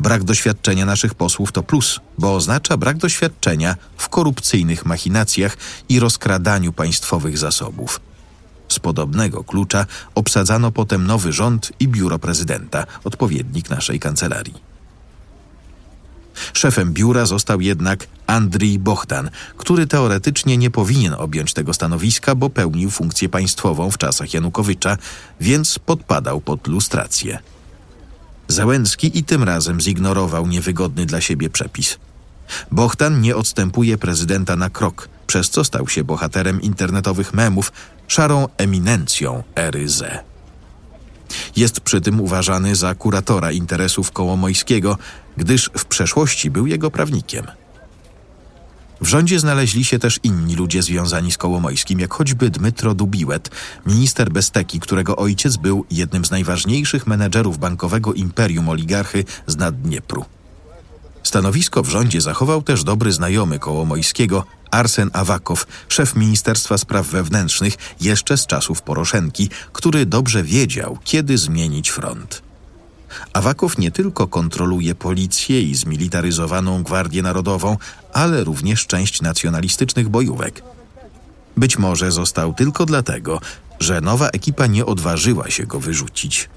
Brak 0.00 0.24
doświadczenia 0.24 0.86
naszych 0.86 1.14
posłów 1.14 1.52
to 1.52 1.62
plus, 1.62 2.00
bo 2.18 2.34
oznacza 2.34 2.76
brak 2.76 2.96
doświadczenia 2.96 3.76
w 3.96 4.08
korupcyjnych 4.08 4.86
machinacjach 4.86 5.56
i 5.88 6.00
rozkradaniu 6.00 6.72
państwowych 6.72 7.38
zasobów. 7.38 8.00
Z 8.68 8.78
podobnego 8.78 9.44
klucza 9.44 9.86
obsadzano 10.14 10.72
potem 10.72 11.06
nowy 11.06 11.32
rząd 11.32 11.72
i 11.80 11.88
biuro 11.88 12.18
prezydenta, 12.18 12.86
odpowiednik 13.04 13.70
naszej 13.70 14.00
kancelarii. 14.00 14.67
Szefem 16.52 16.92
biura 16.92 17.26
został 17.26 17.60
jednak 17.60 18.06
Andrii 18.26 18.78
Bohdan, 18.78 19.30
który 19.56 19.86
teoretycznie 19.86 20.56
nie 20.56 20.70
powinien 20.70 21.14
objąć 21.14 21.52
tego 21.52 21.74
stanowiska, 21.74 22.34
bo 22.34 22.50
pełnił 22.50 22.90
funkcję 22.90 23.28
państwową 23.28 23.90
w 23.90 23.98
czasach 23.98 24.34
Janukowycza, 24.34 24.96
więc 25.40 25.78
podpadał 25.78 26.40
pod 26.40 26.66
lustrację. 26.66 27.38
Załęcki 28.48 29.18
i 29.18 29.24
tym 29.24 29.42
razem 29.42 29.80
zignorował 29.80 30.46
niewygodny 30.46 31.06
dla 31.06 31.20
siebie 31.20 31.50
przepis. 31.50 31.98
Bohdan 32.70 33.20
nie 33.20 33.36
odstępuje 33.36 33.98
prezydenta 33.98 34.56
na 34.56 34.70
krok, 34.70 35.08
przez 35.26 35.50
co 35.50 35.64
stał 35.64 35.88
się 35.88 36.04
bohaterem 36.04 36.62
internetowych 36.62 37.34
memów, 37.34 37.72
szarą 38.08 38.48
eminencją 38.56 39.42
ery 39.54 39.88
Z. 39.88 40.24
Jest 41.56 41.80
przy 41.80 42.00
tym 42.00 42.20
uważany 42.20 42.76
za 42.76 42.94
kuratora 42.94 43.52
interesów 43.52 44.12
Kołomojskiego, 44.12 44.98
gdyż 45.36 45.70
w 45.78 45.84
przeszłości 45.84 46.50
był 46.50 46.66
jego 46.66 46.90
prawnikiem. 46.90 47.46
W 49.00 49.06
rządzie 49.06 49.40
znaleźli 49.40 49.84
się 49.84 49.98
też 49.98 50.20
inni 50.22 50.56
ludzie 50.56 50.82
związani 50.82 51.32
z 51.32 51.38
Kołomojskim, 51.38 52.00
jak 52.00 52.14
choćby 52.14 52.50
Dmytro 52.50 52.94
Dubiłet, 52.94 53.50
minister 53.86 54.30
Besteki, 54.30 54.80
którego 54.80 55.16
ojciec 55.16 55.56
był 55.56 55.84
jednym 55.90 56.24
z 56.24 56.30
najważniejszych 56.30 57.06
menedżerów 57.06 57.58
bankowego 57.58 58.12
imperium 58.12 58.68
oligarchy 58.68 59.24
z 59.46 59.56
Naddniepru. 59.56 60.24
Stanowisko 61.28 61.82
w 61.82 61.88
rządzie 61.88 62.20
zachował 62.20 62.62
też 62.62 62.84
dobry 62.84 63.12
znajomy 63.12 63.58
Kołomojskiego, 63.58 64.44
Arsen 64.70 65.10
Awakow, 65.12 65.66
szef 65.88 66.16
Ministerstwa 66.16 66.78
Spraw 66.78 67.06
Wewnętrznych 67.06 67.74
jeszcze 68.00 68.36
z 68.36 68.46
czasów 68.46 68.82
Poroszenki, 68.82 69.50
który 69.72 70.06
dobrze 70.06 70.42
wiedział, 70.42 70.98
kiedy 71.04 71.38
zmienić 71.38 71.90
front. 71.90 72.42
Awakow 73.32 73.78
nie 73.78 73.90
tylko 73.90 74.26
kontroluje 74.26 74.94
policję 74.94 75.62
i 75.62 75.74
zmilitaryzowaną 75.74 76.82
Gwardię 76.82 77.22
Narodową, 77.22 77.76
ale 78.12 78.44
również 78.44 78.86
część 78.86 79.22
nacjonalistycznych 79.22 80.08
bojówek. 80.08 80.62
Być 81.56 81.78
może 81.78 82.10
został 82.10 82.54
tylko 82.54 82.86
dlatego, 82.86 83.40
że 83.80 84.00
nowa 84.00 84.28
ekipa 84.28 84.66
nie 84.66 84.86
odważyła 84.86 85.50
się 85.50 85.66
go 85.66 85.80
wyrzucić. 85.80 86.48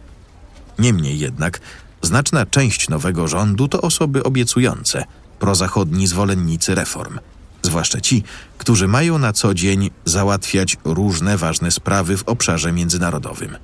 Niemniej 0.80 1.20
jednak 1.20 1.60
znaczna 2.02 2.46
część 2.46 2.90
nowego 2.90 3.28
rządu 3.28 3.68
to 3.68 3.82
osoby 3.82 4.24
obiecujące, 4.24 5.06
prozachodni 5.40 6.08
zwolennicy 6.08 6.76
reform– 6.76 7.20
zwłaszcza 7.62 8.02
ci, 8.02 8.24
którzy 8.58 8.88
mają 8.88 9.18
na 9.18 9.34
co 9.34 9.54
dzień 9.54 9.90
załatwiać 10.06 10.78
różne 10.86 11.38
ważne 11.38 11.72
sprawy 11.72 12.18
w 12.18 12.24
obszarze 12.24 12.72
międzynarodowym. 12.72 13.58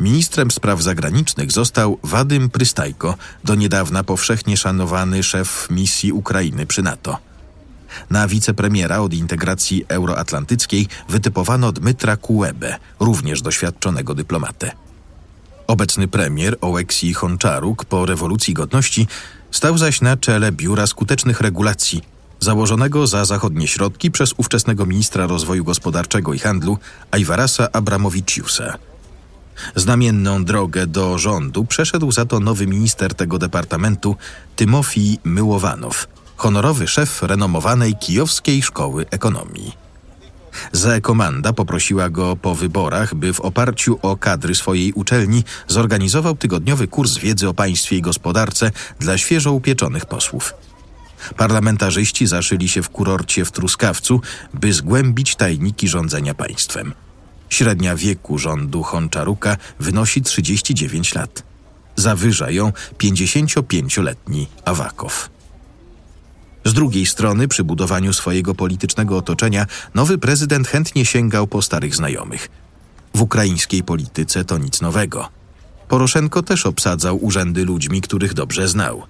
Ministrem 0.00 0.50
spraw 0.50 0.82
zagranicznych 0.82 1.52
został 1.52 1.98
Wadym 2.02 2.50
Prystajko, 2.50 3.14
do 3.44 3.54
niedawna 3.54 4.04
powszechnie 4.04 4.56
szanowany 4.56 5.22
szef 5.22 5.68
misji 5.70 6.12
Ukrainy 6.12 6.66
przy 6.66 6.82
NATO. 6.82 7.18
Na 8.10 8.28
wicepremiera 8.28 8.98
od 8.98 9.14
integracji 9.14 9.84
euroatlantyckiej 9.88 10.88
wytypowano 11.08 11.72
Dmytra 11.72 12.16
Kułebę, 12.16 12.76
również 13.00 13.42
doświadczonego 13.42 14.14
dyplomatę. 14.14 14.72
Obecny 15.66 16.08
premier 16.08 16.56
Oleksij 16.60 17.12
Honczaruk 17.12 17.84
po 17.84 18.06
rewolucji 18.06 18.54
godności 18.54 19.06
stał 19.50 19.78
zaś 19.78 20.00
na 20.00 20.16
czele 20.16 20.52
Biura 20.52 20.86
Skutecznych 20.86 21.40
Regulacji 21.40 22.02
założonego 22.40 23.06
za 23.06 23.24
zachodnie 23.24 23.68
środki 23.68 24.10
przez 24.10 24.34
ówczesnego 24.36 24.86
ministra 24.86 25.26
rozwoju 25.26 25.64
gospodarczego 25.64 26.34
i 26.34 26.38
handlu 26.38 26.78
Ajwarasa 27.10 27.68
Abramowiciusa. 27.72 28.78
Znamienną 29.76 30.44
drogę 30.44 30.86
do 30.86 31.18
rządu 31.18 31.64
przeszedł 31.64 32.12
za 32.12 32.24
to 32.24 32.40
nowy 32.40 32.66
minister 32.66 33.14
tego 33.14 33.38
departamentu 33.38 34.16
Tymofij 34.56 35.18
Myłowanow, 35.24 36.06
honorowy 36.36 36.88
szef 36.88 37.22
renomowanej 37.22 37.94
kijowskiej 37.94 38.62
szkoły 38.62 39.06
ekonomii. 39.10 39.85
Zeekomanda 40.72 41.52
poprosiła 41.52 42.10
go 42.10 42.36
po 42.36 42.54
wyborach, 42.54 43.14
by 43.14 43.32
w 43.32 43.40
oparciu 43.40 43.98
o 44.02 44.16
kadry 44.16 44.54
swojej 44.54 44.92
uczelni 44.92 45.44
zorganizował 45.68 46.36
tygodniowy 46.36 46.88
kurs 46.88 47.18
wiedzy 47.18 47.48
o 47.48 47.54
państwie 47.54 47.96
i 47.96 48.02
gospodarce 48.02 48.70
dla 49.00 49.18
świeżo 49.18 49.52
upieczonych 49.52 50.06
posłów. 50.06 50.54
Parlamentarzyści 51.36 52.26
zaszyli 52.26 52.68
się 52.68 52.82
w 52.82 52.88
kurorcie 52.88 53.44
w 53.44 53.52
Truskawcu, 53.52 54.20
by 54.54 54.72
zgłębić 54.72 55.36
tajniki 55.36 55.88
rządzenia 55.88 56.34
państwem. 56.34 56.94
Średnia 57.48 57.96
wieku 57.96 58.38
rządu 58.38 58.82
Honczaruka 58.82 59.56
wynosi 59.80 60.22
39 60.22 61.14
lat. 61.14 61.42
Zawyża 61.96 62.50
ją 62.50 62.72
55-letni 62.98 64.46
Awakow. 64.64 65.35
Z 66.66 66.72
drugiej 66.72 67.06
strony, 67.06 67.48
przy 67.48 67.64
budowaniu 67.64 68.12
swojego 68.12 68.54
politycznego 68.54 69.16
otoczenia, 69.16 69.66
nowy 69.94 70.18
prezydent 70.18 70.68
chętnie 70.68 71.04
sięgał 71.04 71.46
po 71.46 71.62
starych 71.62 71.94
znajomych. 71.94 72.48
W 73.14 73.22
ukraińskiej 73.22 73.82
polityce 73.82 74.44
to 74.44 74.58
nic 74.58 74.80
nowego. 74.80 75.28
Poroszenko 75.88 76.42
też 76.42 76.66
obsadzał 76.66 77.24
urzędy 77.24 77.64
ludźmi, 77.64 78.00
których 78.00 78.34
dobrze 78.34 78.68
znał. 78.68 79.02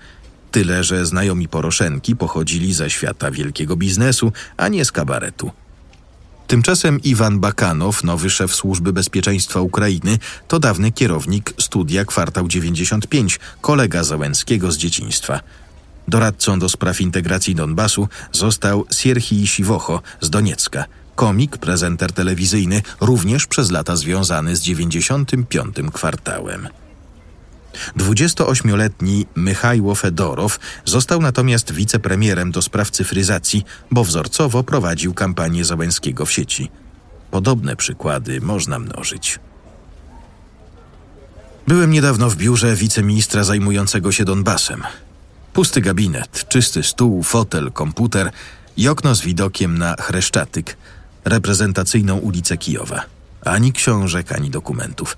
Tyle, 0.51 0.85
że 0.85 1.07
znajomi 1.07 1.49
Poroszenki 1.49 2.17
pochodzili 2.17 2.75
ze 2.75 2.91
świata 2.91 3.31
wielkiego 3.31 3.77
biznesu, 3.77 4.33
a 4.57 4.69
nie 4.69 4.85
z 4.85 4.93
kabaretu. 4.93 5.51
Tymczasem 6.47 7.03
Iwan 7.03 7.41
Bakanow, 7.41 8.05
nowy 8.05 8.31
szef 8.31 8.55
Służby 8.55 8.93
Bezpieczeństwa 8.93 9.61
Ukrainy, 9.61 10.19
to 10.49 10.59
dawny 10.59 10.93
kierownik 10.93 11.55
studia 11.61 12.05
Kwartał 12.05 12.49
95, 12.49 13.41
kolega 13.61 14.05
Załęckiego 14.05 14.73
z 14.73 14.77
dzieciństwa. 14.77 15.41
Doradcą 16.09 16.59
do 16.59 16.69
spraw 16.69 17.01
integracji 17.01 17.55
Donbasu 17.55 18.09
został 18.33 18.85
Sierhii 18.93 19.47
Siwocho 19.47 20.03
z 20.21 20.31
Doniecka, 20.31 20.85
komik, 21.15 21.59
prezenter 21.59 22.13
telewizyjny, 22.13 22.83
również 23.01 23.47
przez 23.47 23.71
lata 23.71 23.97
związany 23.97 24.57
z 24.57 24.61
95. 24.61 25.77
kwartałem. 25.93 26.69
28-letni 27.97 29.27
Mychajło 29.35 29.95
Fedorow 29.95 30.59
został 30.85 31.21
natomiast 31.21 31.73
wicepremierem 31.73 32.51
do 32.51 32.63
spraw 32.63 32.91
cyfryzacji, 32.91 33.65
bo 33.91 34.05
wzorcowo 34.05 34.63
prowadził 34.63 35.15
kampanię 35.15 35.65
Załęskiego 35.65 36.27
w 36.27 36.33
sieci. 36.33 36.71
Podobne 37.31 37.77
przykłady 37.77 38.41
można 38.41 38.79
mnożyć. 38.79 39.39
Byłem 41.69 41.91
niedawno 41.91 42.31
w 42.31 42.37
biurze 42.37 42.77
wiceministra 42.77 43.45
zajmującego 43.45 44.13
się 44.13 44.25
Donbasem. 44.25 44.83
Pusty 45.57 45.81
gabinet, 45.81 46.49
czysty 46.49 46.83
stół, 46.83 47.23
fotel, 47.23 47.73
komputer 47.73 48.31
i 48.77 48.89
okno 48.89 49.15
z 49.15 49.21
widokiem 49.21 49.79
na 49.79 49.95
Chreszczatyk, 50.01 50.77
reprezentacyjną 51.25 52.17
ulicę 52.17 52.57
Kijowa. 52.57 53.03
Ani 53.45 53.73
książek, 53.73 54.33
ani 54.33 54.51
dokumentów. 54.51 55.17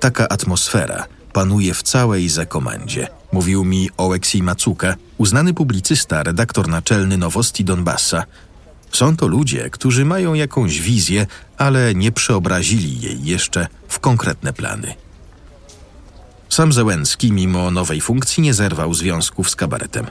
Taka 0.00 0.28
atmosfera– 0.28 1.06
panuje 1.32 1.74
w 1.74 1.82
całej 1.82 2.28
Zekomandzie, 2.28 3.08
mówił 3.32 3.64
mi 3.64 3.90
Oleksij 3.96 4.42
Macuka, 4.42 4.96
uznany 5.18 5.54
publicysta, 5.54 6.22
redaktor 6.22 6.68
naczelny 6.68 7.18
Nowosti 7.18 7.64
Donbassa. 7.64 8.24
Są 8.92 9.16
to 9.16 9.26
ludzie, 9.26 9.70
którzy 9.70 10.04
mają 10.04 10.34
jakąś 10.34 10.80
wizję, 10.80 11.26
ale 11.58 11.94
nie 11.94 12.12
przeobrazili 12.12 13.00
jej 13.00 13.24
jeszcze 13.24 13.66
w 13.88 14.00
konkretne 14.00 14.52
plany. 14.52 14.94
Sam 16.50 16.72
Zełenski, 16.72 17.32
mimo 17.32 17.70
nowej 17.70 18.00
funkcji, 18.00 18.42
nie 18.42 18.54
zerwał 18.54 18.94
związków 18.94 19.50
z 19.50 19.56
kabaretem. 19.56 20.06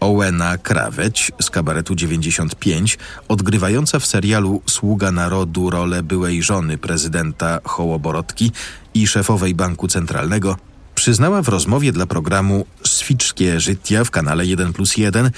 Owena 0.00 0.58
Kraweć 0.58 1.32
z 1.40 1.50
kabaretu 1.50 1.94
95, 1.94 2.98
odgrywająca 3.28 3.98
w 3.98 4.06
serialu 4.06 4.62
Sługa 4.66 5.12
Narodu 5.12 5.70
rolę 5.70 6.02
byłej 6.02 6.42
żony 6.42 6.78
prezydenta 6.78 7.58
Hołoborotki 7.64 8.52
i 8.94 9.06
szefowej 9.06 9.54
Banku 9.54 9.88
Centralnego, 9.88 10.56
przyznała 10.94 11.42
w 11.42 11.48
rozmowie 11.48 11.92
dla 11.92 12.06
programu 12.06 12.66
Swiczkie 12.86 13.60
Żytia 13.60 14.04
w 14.04 14.10
kanale 14.10 14.46
1 14.46 14.72
plus 14.72 14.96
1, 14.96 15.30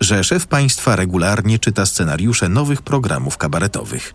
że 0.00 0.24
szef 0.24 0.46
państwa 0.46 0.96
regularnie 0.96 1.58
czyta 1.58 1.86
scenariusze 1.86 2.48
nowych 2.48 2.82
programów 2.82 3.38
kabaretowych. 3.38 4.14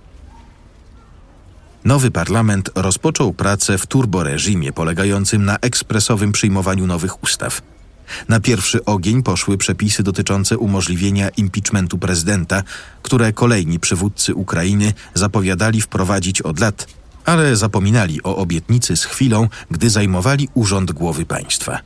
Nowy 1.88 2.12
parlament 2.12 2.69
rozpoczął 2.76 3.34
pracę 3.34 3.78
w 3.78 3.86
turboreżimie 3.86 4.73
polegającym 4.73 5.45
na 5.45 5.58
ekspresowym 5.62 6.32
przyjmowaniu 6.32 6.88
nowych 6.88 7.23
ustaw– 7.23 7.62
na 8.30 8.39
pierwszy 8.39 8.86
ogień 8.86 9.23
poszły 9.23 9.58
przepisy 9.58 10.04
dotyczące 10.04 10.58
umożliwienia 10.58 11.30
impeachmentu 11.30 11.97
prezydenta, 11.97 12.63
które 13.02 13.34
kolejni 13.34 13.80
przywódcy 13.80 14.36
Ukrainy 14.36 14.93
zapowiadali 15.13 15.82
wprowadzić 15.82 16.41
od 16.41 16.60
lat, 16.60 16.88
ale 17.26 17.56
zapominali 17.56 18.23
o 18.23 18.36
obietnicy 18.36 18.95
z 18.95 19.04
chwilą, 19.04 19.47
gdy 19.71 19.89
zajmowali 19.89 20.50
urząd 20.54 20.91
głowy 20.91 21.26
państwa. 21.26 21.80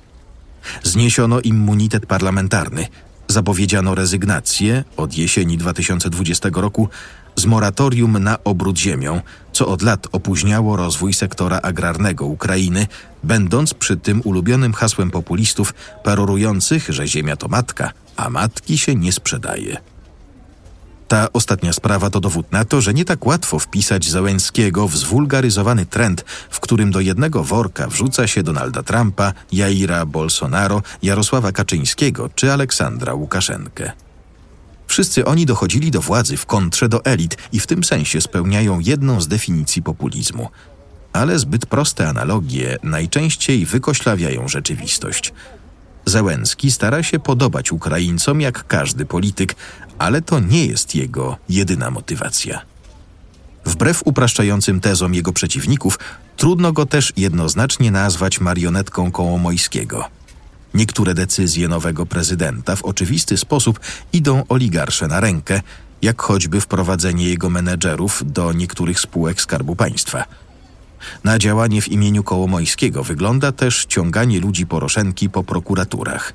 Zniesiono 0.83 1.39
immunitet 1.39 2.05
parlamentarny, 2.05 2.87
zapowiedziano 3.27 3.95
rezygnację 3.95 4.83
od 4.97 5.17
jesieni 5.17 5.57
2020 5.57 6.49
roku 6.53 6.89
z 7.35 7.45
moratorium 7.45 8.23
na 8.23 8.43
obrót 8.43 8.77
ziemią, 8.77 9.21
co 9.53 9.67
od 9.67 9.81
lat 9.81 10.07
opóźniało 10.11 10.75
rozwój 10.75 11.13
sektora 11.13 11.59
agrarnego 11.63 12.25
Ukrainy, 12.25 12.87
będąc 13.23 13.73
przy 13.73 13.97
tym 13.97 14.21
ulubionym 14.23 14.73
hasłem 14.73 15.11
populistów 15.11 15.73
perorujących, 16.03 16.87
że 16.89 17.07
ziemia 17.07 17.35
to 17.35 17.47
matka, 17.47 17.91
a 18.15 18.29
matki 18.29 18.77
się 18.77 18.95
nie 18.95 19.11
sprzedaje. 19.11 19.77
Ta 21.11 21.27
ostatnia 21.33 21.73
sprawa 21.73 22.09
to 22.09 22.19
dowód 22.19 22.51
na 22.51 22.65
to, 22.65 22.81
że 22.81 22.93
nie 22.93 23.05
tak 23.05 23.25
łatwo 23.25 23.59
wpisać 23.59 24.09
Załęskiego 24.09 24.87
w 24.87 24.97
zwulgaryzowany 24.97 25.85
trend, 25.85 26.25
w 26.49 26.59
którym 26.59 26.91
do 26.91 26.99
jednego 26.99 27.43
worka 27.43 27.87
wrzuca 27.87 28.27
się 28.27 28.43
Donalda 28.43 28.83
Trumpa, 28.83 29.33
Jaira 29.51 30.05
Bolsonaro, 30.05 30.81
Jarosława 31.03 31.51
Kaczyńskiego 31.51 32.29
czy 32.35 32.53
Aleksandra 32.53 33.13
Łukaszenkę. 33.13 33.91
Wszyscy 34.91 35.25
oni 35.25 35.45
dochodzili 35.45 35.91
do 35.91 36.01
władzy 36.01 36.37
w 36.37 36.45
kontrze 36.45 36.89
do 36.89 37.05
elit 37.05 37.37
i 37.51 37.59
w 37.59 37.67
tym 37.67 37.83
sensie 37.83 38.21
spełniają 38.21 38.79
jedną 38.79 39.21
z 39.21 39.27
definicji 39.27 39.83
populizmu. 39.83 40.49
Ale 41.13 41.39
zbyt 41.39 41.65
proste 41.65 42.07
analogie 42.09 42.77
najczęściej 42.83 43.65
wykoślawiają 43.65 44.47
rzeczywistość. 44.47 45.33
Zełenski 46.05 46.71
stara 46.71 47.03
się 47.03 47.19
podobać 47.19 47.71
Ukraińcom 47.71 48.41
jak 48.41 48.67
każdy 48.67 49.05
polityk, 49.05 49.55
ale 49.97 50.21
to 50.21 50.39
nie 50.39 50.65
jest 50.65 50.95
jego 50.95 51.37
jedyna 51.49 51.91
motywacja. 51.91 52.61
Wbrew 53.65 54.01
upraszczającym 54.05 54.79
tezom 54.79 55.13
jego 55.13 55.33
przeciwników, 55.33 55.99
trudno 56.37 56.73
go 56.73 56.85
też 56.85 57.13
jednoznacznie 57.17 57.91
nazwać 57.91 58.41
marionetką 58.41 59.11
Kołomojskiego– 59.11 60.05
Niektóre 60.73 61.13
decyzje 61.13 61.67
nowego 61.67 62.05
prezydenta 62.05 62.75
w 62.75 62.83
oczywisty 62.83 63.37
sposób 63.37 63.79
idą 64.13 64.43
oligarsze 64.49 65.07
na 65.07 65.19
rękę, 65.19 65.61
jak 66.01 66.21
choćby 66.21 66.61
wprowadzenie 66.61 67.29
jego 67.29 67.49
menedżerów 67.49 68.23
do 68.25 68.53
niektórych 68.53 68.99
spółek 68.99 69.41
Skarbu 69.41 69.75
Państwa. 69.75 70.25
Na 71.23 71.39
działanie 71.39 71.81
w 71.81 71.87
imieniu 71.87 72.23
Kołomojskiego 72.23 73.03
wygląda 73.03 73.51
też 73.51 73.85
ciąganie 73.85 74.39
ludzi 74.39 74.65
Poroszenki 74.65 75.29
po 75.29 75.43
prokuraturach. 75.43 76.33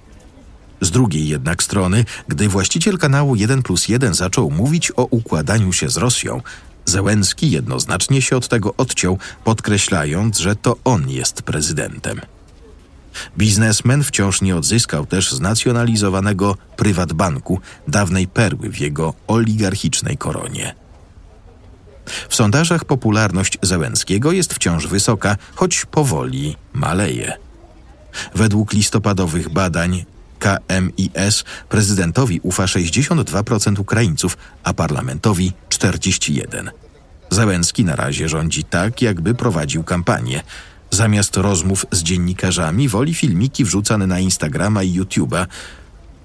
Z 0.80 0.90
drugiej 0.90 1.28
jednak 1.28 1.62
strony, 1.62 2.04
gdy 2.28 2.48
właściciel 2.48 2.98
kanału 2.98 3.36
1 3.36 3.62
plus 3.62 3.88
1 3.88 4.14
zaczął 4.14 4.50
mówić 4.50 4.92
o 4.96 5.04
układaniu 5.04 5.72
się 5.72 5.88
z 5.88 5.96
Rosją, 5.96 6.42
Zełenski 6.84 7.50
jednoznacznie 7.50 8.22
się 8.22 8.36
od 8.36 8.48
tego 8.48 8.74
odciął, 8.76 9.18
podkreślając, 9.44 10.38
że 10.38 10.56
to 10.56 10.76
on 10.84 11.10
jest 11.10 11.42
prezydentem. 11.42 12.20
Biznesmen 13.38 14.04
wciąż 14.04 14.42
nie 14.42 14.56
odzyskał 14.56 15.06
też 15.06 15.32
znacjonalizowanego 15.32 16.56
prywatbanku, 16.76 17.60
dawnej 17.88 18.28
perły 18.28 18.70
w 18.70 18.80
jego 18.80 19.14
oligarchicznej 19.26 20.16
koronie. 20.16 20.74
W 22.28 22.34
sondażach 22.34 22.84
popularność 22.84 23.58
Zełenskiego 23.62 24.32
jest 24.32 24.54
wciąż 24.54 24.86
wysoka, 24.86 25.36
choć 25.54 25.84
powoli 25.84 26.56
maleje. 26.72 27.32
Według 28.34 28.72
listopadowych 28.72 29.48
badań 29.48 30.04
KMIS 30.38 31.44
prezydentowi 31.68 32.40
ufa 32.42 32.64
62% 32.64 33.80
Ukraińców, 33.80 34.36
a 34.64 34.72
parlamentowi 34.72 35.52
41%. 35.68 36.70
Zełenski 37.30 37.84
na 37.84 37.96
razie 37.96 38.28
rządzi 38.28 38.64
tak, 38.64 39.02
jakby 39.02 39.34
prowadził 39.34 39.84
kampanię. 39.84 40.42
Zamiast 40.90 41.36
rozmów 41.36 41.86
z 41.92 42.02
dziennikarzami 42.02 42.88
woli 42.88 43.14
filmiki 43.14 43.64
wrzucane 43.64 44.06
na 44.06 44.20
Instagrama 44.20 44.82
i 44.82 45.00
YouTube'a. 45.00 45.46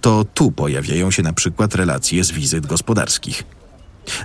To 0.01 0.25
tu 0.33 0.51
pojawiają 0.51 1.11
się 1.11 1.23
na 1.23 1.33
przykład 1.33 1.75
relacje 1.75 2.23
z 2.23 2.31
wizyt 2.31 2.65
gospodarskich. 2.65 3.43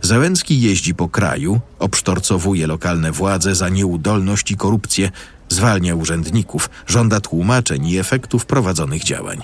Załęcki 0.03 0.61
jeździ 0.61 0.95
po 0.95 1.09
kraju, 1.09 1.61
obsztorcowuje 1.79 2.67
lokalne 2.67 3.13
władze 3.13 3.55
za 3.55 3.69
nieudolność 3.69 4.51
i 4.51 4.57
korupcję, 4.57 5.11
zwalnia 5.49 5.95
urzędników, 5.95 6.71
żąda 6.87 7.21
tłumaczeń 7.21 7.87
i 7.87 7.99
efektów 7.99 8.47
prowadzonych 8.47 9.05
działań. 9.05 9.43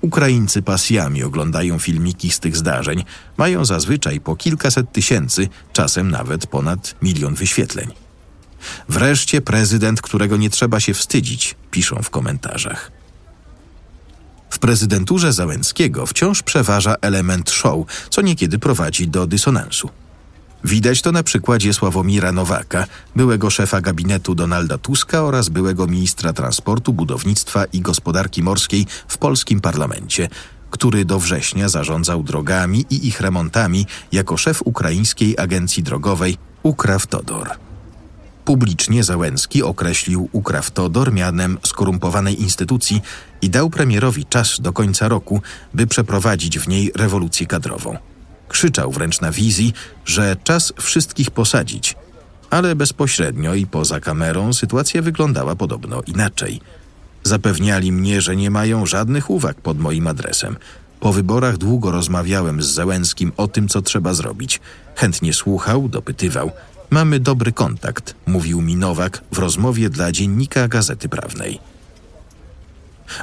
Ukraińcy 0.00 0.62
pasjami 0.62 1.22
oglądają 1.22 1.78
filmiki 1.78 2.30
z 2.30 2.40
tych 2.40 2.56
zdarzeń, 2.56 3.04
mają 3.36 3.64
zazwyczaj 3.64 4.20
po 4.20 4.36
kilkaset 4.36 4.92
tysięcy, 4.92 5.48
czasem 5.72 6.10
nawet 6.10 6.46
ponad 6.46 6.94
milion 7.02 7.34
wyświetleń. 7.34 7.88
Wreszcie 8.88 9.40
prezydent, 9.40 10.02
którego 10.02 10.36
nie 10.36 10.50
trzeba 10.50 10.80
się 10.80 10.94
wstydzić, 10.94 11.54
piszą 11.70 11.96
w 12.02 12.10
komentarzach. 12.10 12.90
W 14.50 14.58
prezydenturze 14.58 15.32
Załęckiego 15.32 16.06
wciąż 16.06 16.42
przeważa 16.42 16.96
element 17.00 17.50
show, 17.50 17.86
co 18.10 18.22
niekiedy 18.22 18.58
prowadzi 18.58 19.08
do 19.08 19.26
dysonansu. 19.26 19.90
Widać 20.64 21.02
to 21.02 21.12
na 21.12 21.22
przykładzie 21.22 21.74
Sławomira 21.74 22.32
Nowaka, 22.32 22.86
byłego 23.16 23.50
szefa 23.50 23.80
gabinetu 23.80 24.34
Donalda 24.34 24.78
Tuska 24.78 25.22
oraz 25.22 25.48
byłego 25.48 25.86
ministra 25.86 26.32
transportu, 26.32 26.92
budownictwa 26.92 27.64
i 27.64 27.80
gospodarki 27.80 28.42
morskiej 28.42 28.86
w 29.08 29.18
polskim 29.18 29.60
parlamencie, 29.60 30.28
który 30.70 31.04
do 31.04 31.20
września 31.20 31.68
zarządzał 31.68 32.22
drogami 32.22 32.86
i 32.90 33.08
ich 33.08 33.20
remontami 33.20 33.86
jako 34.12 34.36
szef 34.36 34.62
ukraińskiej 34.64 35.38
agencji 35.38 35.82
drogowej 35.82 36.38
Ukrawtodor. 36.62 37.50
Publicznie 38.44 39.04
Załęski 39.04 39.62
określił 39.62 40.28
Ukrawtodor 40.32 41.12
mianem 41.12 41.58
skorumpowanej 41.62 42.42
instytucji 42.42 43.02
i 43.42 43.50
dał 43.50 43.70
premierowi 43.70 44.26
czas 44.26 44.60
do 44.60 44.72
końca 44.72 45.08
roku, 45.08 45.42
by 45.74 45.86
przeprowadzić 45.86 46.58
w 46.58 46.68
niej 46.68 46.92
rewolucję 46.94 47.46
kadrową. 47.46 47.96
Krzyczał 48.48 48.90
wręcz 48.90 49.20
na 49.20 49.32
wizji, 49.32 49.72
że 50.04 50.36
czas 50.44 50.72
wszystkich 50.80 51.30
posadzić. 51.30 51.96
Ale 52.50 52.76
bezpośrednio 52.76 53.54
i 53.54 53.66
poza 53.66 54.00
kamerą 54.00 54.52
sytuacja 54.52 55.02
wyglądała 55.02 55.56
podobno 55.56 56.02
inaczej. 56.06 56.60
Zapewniali 57.24 57.92
mnie, 57.92 58.20
że 58.20 58.36
nie 58.36 58.50
mają 58.50 58.86
żadnych 58.86 59.30
uwag 59.30 59.60
pod 59.60 59.78
moim 59.78 60.06
adresem. 60.06 60.56
Po 61.00 61.12
wyborach 61.12 61.58
długo 61.58 61.90
rozmawiałem 61.90 62.62
z 62.62 62.66
Załęskim 62.66 63.32
o 63.36 63.48
tym, 63.48 63.68
co 63.68 63.82
trzeba 63.82 64.14
zrobić. 64.14 64.60
Chętnie 64.96 65.32
słuchał, 65.32 65.88
dopytywał. 65.88 66.50
Mamy 66.92 67.20
dobry 67.20 67.52
kontakt, 67.52 68.14
mówił 68.26 68.60
mi 68.60 68.76
Nowak 68.76 69.22
w 69.32 69.38
rozmowie 69.38 69.90
dla 69.90 70.12
dziennika 70.12 70.68
Gazety 70.68 71.08
Prawnej. 71.08 71.58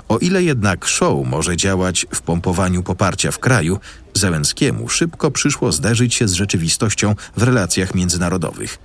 O 0.07 0.17
ile 0.17 0.43
jednak 0.43 0.86
show 0.86 1.28
może 1.28 1.57
działać 1.57 2.05
w 2.13 2.22
pompowaniu 2.22 2.84
poparcia 2.84 3.32
w 3.32 3.39
kraju, 3.39 3.80
Zełenskiemu 4.13 4.89
szybko 4.89 5.32
przyszło 5.32 5.72
zderzyć 5.72 6.13
się 6.15 6.28
z 6.28 6.34
rzeczywistością 6.34 7.15
w 7.38 7.43
relacjach 7.43 7.95
międzynarodowych. 7.95 8.78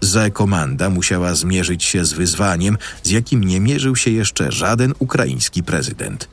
Zekomanda 0.00 0.90
musiała 0.90 1.34
zmierzyć 1.34 1.84
się 1.84 2.04
z 2.04 2.12
wyzwaniem, 2.12 2.78
z 3.02 3.10
jakim 3.10 3.44
nie 3.44 3.60
mierzył 3.60 3.96
się 3.96 4.10
jeszcze 4.10 4.52
żaden 4.52 4.94
ukraiński 4.98 5.62
prezydent. 5.62 6.28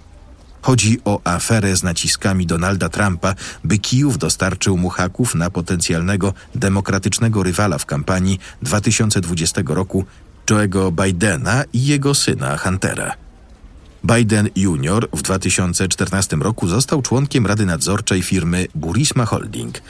Chodzi 0.61 0.99
o 1.05 1.21
aferę 1.23 1.75
z 1.75 1.83
naciskami 1.83 2.45
Donalda 2.45 2.89
Trumpa, 2.89 3.35
by 3.63 3.77
Kijów 3.77 4.17
dostarczył 4.17 4.77
mu 4.77 4.89
haków 4.89 5.35
na 5.35 5.49
potencjalnego 5.49 6.33
demokratycznego 6.55 7.43
rywala 7.43 7.77
w 7.77 7.85
kampanii 7.85 8.39
2020 8.61 9.61
roku, 9.65 10.05
Joe'ego 10.45 10.91
Bidena 10.91 11.63
i 11.73 11.85
jego 11.85 12.15
syna 12.15 12.57
Huntera. 12.57 13.13
Biden 14.03 14.49
Jr. 14.55 15.07
w 15.13 15.21
2014 15.21 16.35
roku 16.35 16.67
został 16.67 17.01
członkiem 17.01 17.47
Rady 17.47 17.65
Nadzorczej 17.65 18.21
firmy 18.21 18.67
Burisma 18.75 19.25
Holding. 19.25 19.81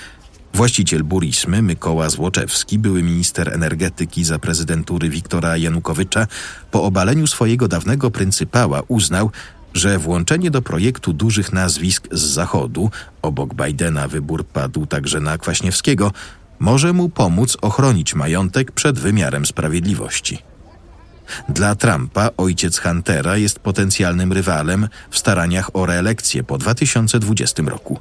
Właściciel 0.54 1.04
Burismy, 1.04 1.62
Mykoła 1.62 2.10
Złoczewski, 2.10 2.80
były 2.80 3.04
minister 3.04 3.54
energetyki 3.54 4.24
za 4.24 4.40
prezydentury 4.40 5.10
Wiktora 5.10 5.58
Janukowycza, 5.58 6.28
po 6.72 6.84
obaleniu 6.84 7.28
swojego 7.28 7.68
dawnego 7.68 8.12
pryncypała 8.12 8.82
uznał, 8.88 9.32
że 9.74 10.00
włączenie 10.00 10.52
do 10.52 10.62
projektu 10.62 11.14
dużych 11.14 11.54
nazwisk 11.54 12.08
z 12.12 12.22
Zachodu, 12.22 12.92
obok 13.22 13.54
Bidena 13.54 14.08
wybór 14.08 14.46
padł 14.46 14.86
także 14.86 15.20
na 15.20 15.38
Kwaśniewskiego, 15.38 16.12
może 16.60 16.94
mu 16.94 17.10
pomóc 17.10 17.58
ochronić 17.62 18.16
majątek 18.16 18.72
przed 18.72 19.00
wymiarem 19.00 19.46
sprawiedliwości. 19.46 20.40
Dla 21.50 21.76
Trumpa 21.76 22.30
ojciec 22.38 22.80
Huntera 22.80 23.38
jest 23.38 23.60
potencjalnym 23.60 24.34
rywalem 24.34 24.88
w 25.10 25.18
staraniach 25.18 25.76
o 25.76 25.86
reelekcję 25.86 26.44
po 26.44 26.58
2020 26.58 27.64
roku. 27.64 28.00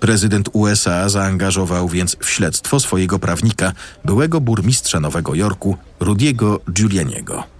Prezydent 0.00 0.48
USA 0.52 1.08
zaangażował 1.08 1.88
więc 1.88 2.16
w 2.20 2.30
śledztwo 2.30 2.80
swojego 2.80 3.18
prawnika, 3.18 3.72
byłego 4.04 4.40
burmistrza 4.40 5.00
Nowego 5.00 5.34
Jorku, 5.34 5.76
Rudiego 6.00 6.60
Giulianiego. 6.70 7.51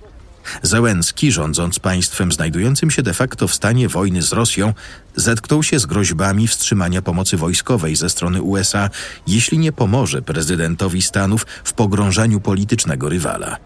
Załęcki, 0.63 1.33
rządząc 1.33 1.79
państwem 1.79 2.33
znajdującym 2.33 2.91
się 2.91 3.03
de 3.03 3.15
facto 3.15 3.49
w 3.49 3.55
stanie 3.55 3.89
wojny 3.89 4.23
z 4.23 4.33
Rosją, 4.33 4.75
zetknął 5.17 5.63
się 5.63 5.79
z 5.79 5.87
groźbami 5.87 6.49
wstrzymania 6.49 7.03
pomocy 7.03 7.37
wojskowej 7.37 7.97
ze 7.97 8.11
strony 8.11 8.43
USA, 8.43 8.91
jeśli 9.27 9.59
nie 9.59 9.73
pomoże 9.73 10.23
prezydentowi 10.23 11.03
Stanów 11.03 11.47
w 11.65 11.73
pogrążaniu 11.73 12.41
politycznego 12.41 13.09
rywala. 13.09 13.57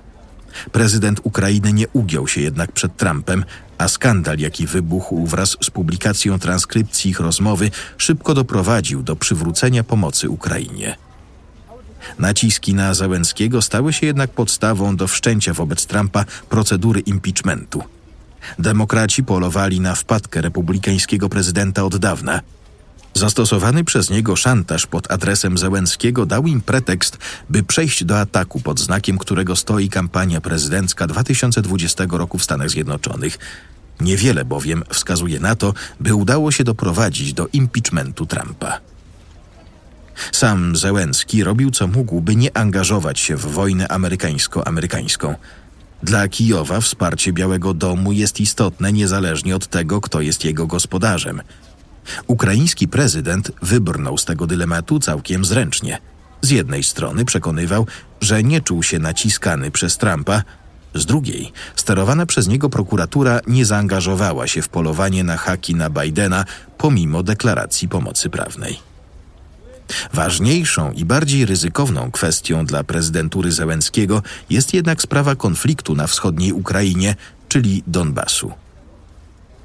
Prezydent 0.72 1.20
Ukrainy 1.22 1.72
nie 1.72 1.88
ugiął 1.88 2.28
się 2.28 2.40
jednak 2.40 2.72
przed 2.72 2.96
Trumpem, 2.96 3.44
a 3.78 3.88
skandal, 3.88 4.38
jaki 4.38 4.66
wybuchł 4.66 5.26
wraz 5.26 5.56
z 5.62 5.70
publikacją 5.70 6.38
transkrypcji 6.38 7.10
ich 7.10 7.20
rozmowy, 7.20 7.70
szybko 7.98 8.34
doprowadził 8.34 9.02
do 9.02 9.16
przywrócenia 9.16 9.84
pomocy 9.84 10.30
Ukrainie. 10.30 10.96
Naciski 12.18 12.74
na 12.74 12.94
Załęckiego 12.94 13.62
stały 13.62 13.92
się 13.92 14.06
jednak 14.06 14.30
podstawą 14.30 14.96
do 14.96 15.08
wszczęcia 15.08 15.54
wobec 15.54 15.86
Trumpa 15.86 16.24
procedury 16.48 17.00
impeachmentu. 17.00 17.82
Demokraci 18.58 19.24
polowali 19.24 19.80
na 19.80 19.94
wpadkę 19.94 20.40
republikańskiego 20.40 21.28
prezydenta 21.28 21.84
od 21.84 21.96
dawna– 21.96 22.40
Zastosowany 23.16 23.84
przez 23.84 24.10
niego 24.10 24.36
szantaż 24.36 24.86
pod 24.86 25.10
adresem 25.10 25.58
Zełenskiego 25.58 26.26
dał 26.26 26.46
im 26.46 26.60
pretekst, 26.60 27.18
by 27.50 27.62
przejść 27.62 28.04
do 28.04 28.20
ataku 28.20 28.60
pod 28.60 28.80
znakiem 28.80 29.18
którego 29.18 29.56
stoi 29.56 29.88
kampania 29.88 30.40
prezydencka 30.40 31.06
2020 31.06 32.04
roku 32.10 32.38
w 32.38 32.44
Stanach 32.44 32.70
Zjednoczonych. 32.70 33.38
Niewiele 34.00 34.44
bowiem 34.44 34.84
wskazuje 34.92 35.40
na 35.40 35.56
to, 35.56 35.74
by 36.00 36.14
udało 36.14 36.52
się 36.52 36.64
doprowadzić 36.64 37.32
do 37.32 37.48
impeachmentu 37.52 38.26
Trumpa. 38.26 38.80
Sam 40.32 40.76
Zełenski 40.76 41.44
robił 41.44 41.70
co 41.70 41.86
mógł, 41.86 42.20
by 42.20 42.36
nie 42.36 42.56
angażować 42.56 43.20
się 43.20 43.36
w 43.36 43.46
wojnę 43.46 43.88
amerykańsko-amerykańską. 43.88 45.34
Dla 46.02 46.28
Kijowa 46.28 46.80
wsparcie 46.80 47.32
Białego 47.32 47.74
Domu 47.74 48.12
jest 48.12 48.40
istotne 48.40 48.92
niezależnie 48.92 49.56
od 49.56 49.66
tego, 49.66 50.00
kto 50.00 50.20
jest 50.20 50.44
jego 50.44 50.66
gospodarzem– 50.66 51.42
Ukraiński 52.26 52.88
prezydent 52.88 53.52
wybrnął 53.62 54.18
z 54.18 54.24
tego 54.24 54.46
dylematu 54.46 55.00
całkiem 55.00 55.44
zręcznie. 55.44 55.98
Z 56.42 56.50
jednej 56.50 56.84
strony 56.84 57.24
przekonywał, 57.24 57.86
że 58.20 58.42
nie 58.42 58.60
czuł 58.60 58.82
się 58.82 58.98
naciskany 58.98 59.70
przez 59.70 59.98
Trumpa, 59.98 60.42
z 60.94 61.06
drugiej, 61.06 61.52
sterowana 61.76 62.26
przez 62.26 62.48
niego 62.48 62.70
prokuratura 62.70 63.40
nie 63.46 63.64
zaangażowała 63.64 64.46
się 64.46 64.62
w 64.62 64.68
polowanie 64.68 65.24
na 65.24 65.36
haki 65.36 65.74
na 65.74 65.90
Bidena 65.90 66.44
pomimo 66.78 67.22
deklaracji 67.22 67.88
pomocy 67.88 68.30
prawnej. 68.30 68.78
Ważniejszą 70.12 70.92
i 70.92 71.04
bardziej 71.04 71.46
ryzykowną 71.46 72.10
kwestią 72.10 72.66
dla 72.66 72.84
prezydentury 72.84 73.52
Zełenskiego 73.52 74.22
jest 74.50 74.74
jednak 74.74 75.02
sprawa 75.02 75.34
konfliktu 75.36 75.94
na 75.94 76.06
wschodniej 76.06 76.52
Ukrainie, 76.52 77.14
czyli 77.48 77.82
Donbasu. 77.86 78.52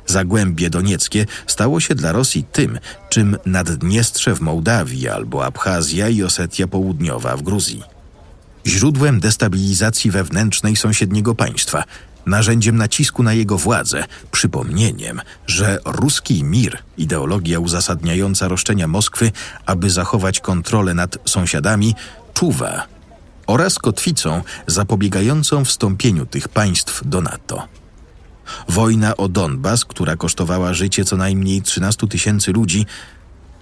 Zagłębie 0.05 0.69
Donieckie 0.69 1.26
stało 1.47 1.80
się 1.80 1.95
dla 1.95 2.11
Rosji 2.11 2.43
tym, 2.51 2.80
czym 3.09 3.38
Naddniestrze 3.45 4.36
w 4.36 4.41
Mołdawii 4.41 5.09
albo 5.09 5.45
Abchazja 5.45 6.09
i 6.09 6.24
Osetia 6.24 6.67
Południowa 6.67 7.38
w 7.38 7.41
Gruzji. 7.41 7.84
Źródłem 8.65 9.19
destabilizacji 9.19 10.11
wewnętrznej 10.11 10.76
sąsiedniego 10.76 11.36
państwa, 11.36 11.84
narzędziem 12.26 12.78
nacisku 12.78 13.24
na 13.24 13.34
jego 13.34 13.57
władzę, 13.57 14.03
przypomnieniem, 14.32 15.22
że 15.47 15.80
ruski 15.86 16.43
mir, 16.43 16.78
ideologia 16.97 17.59
uzasadniająca 17.59 18.47
roszczenia 18.47 18.88
Moskwy, 18.88 19.32
aby 19.65 19.89
zachować 19.89 20.39
kontrolę 20.39 20.93
nad 20.93 21.17
sąsiadami, 21.26 21.95
czuwa 22.34 22.88
oraz 23.47 23.80
kotwicą 23.80 24.41
zapobiegającą 24.67 25.65
wstąpieniu 25.65 26.26
tych 26.26 26.47
państw 26.47 27.01
do 27.05 27.22
NATO. 27.22 27.67
Wojna 28.69 29.17
o 29.17 29.28
Donbas, 29.28 29.86
która 29.86 30.15
kosztowała 30.15 30.74
życie 30.74 31.05
co 31.05 31.17
najmniej 31.17 31.61
13 31.61 32.07
tysięcy 32.07 32.51
ludzi, 32.51 32.86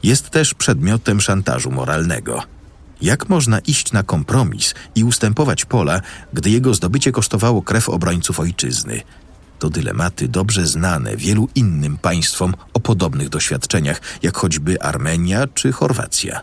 jest 0.04 0.30
też 0.30 0.54
przedmiotem 0.54 1.22
szantażu 1.22 1.72
moralnego. 1.72 2.44
Jak 3.02 3.30
można 3.30 3.60
iść 3.60 3.92
na 3.92 4.04
kompromis 4.04 4.76
i 4.96 5.04
ustępować 5.04 5.66
pola, 5.66 6.02
gdy 6.34 6.50
jego 6.50 6.74
zdobycie 6.74 7.12
kosztowało 7.12 7.62
krew 7.62 7.90
obrońców 7.90 8.40
ojczyzny? 8.40 9.02
To 9.60 9.70
dylematy 9.70 10.28
dobrze 10.28 10.68
znane 10.68 11.18
wielu 11.18 11.50
innym 11.56 11.98
państwom 11.98 12.54
o 12.74 12.80
podobnych 12.80 13.30
doświadczeniach, 13.30 14.02
jak 14.24 14.38
choćby 14.38 14.82
Armenia 14.82 15.48
czy 15.48 15.72
Chorwacja. 15.72 16.42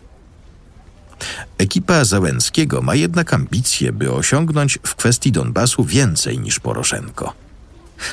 Ekipa 1.57 2.05
Załęckiego 2.05 2.81
ma 2.81 2.95
jednak 2.95 3.33
ambicje, 3.33 3.91
by 3.91 4.11
osiągnąć 4.11 4.79
w 4.83 4.95
kwestii 4.95 5.31
Donbasu 5.31 5.83
więcej 5.83 6.39
niż 6.39 6.59
Poroszenko. 6.59 7.33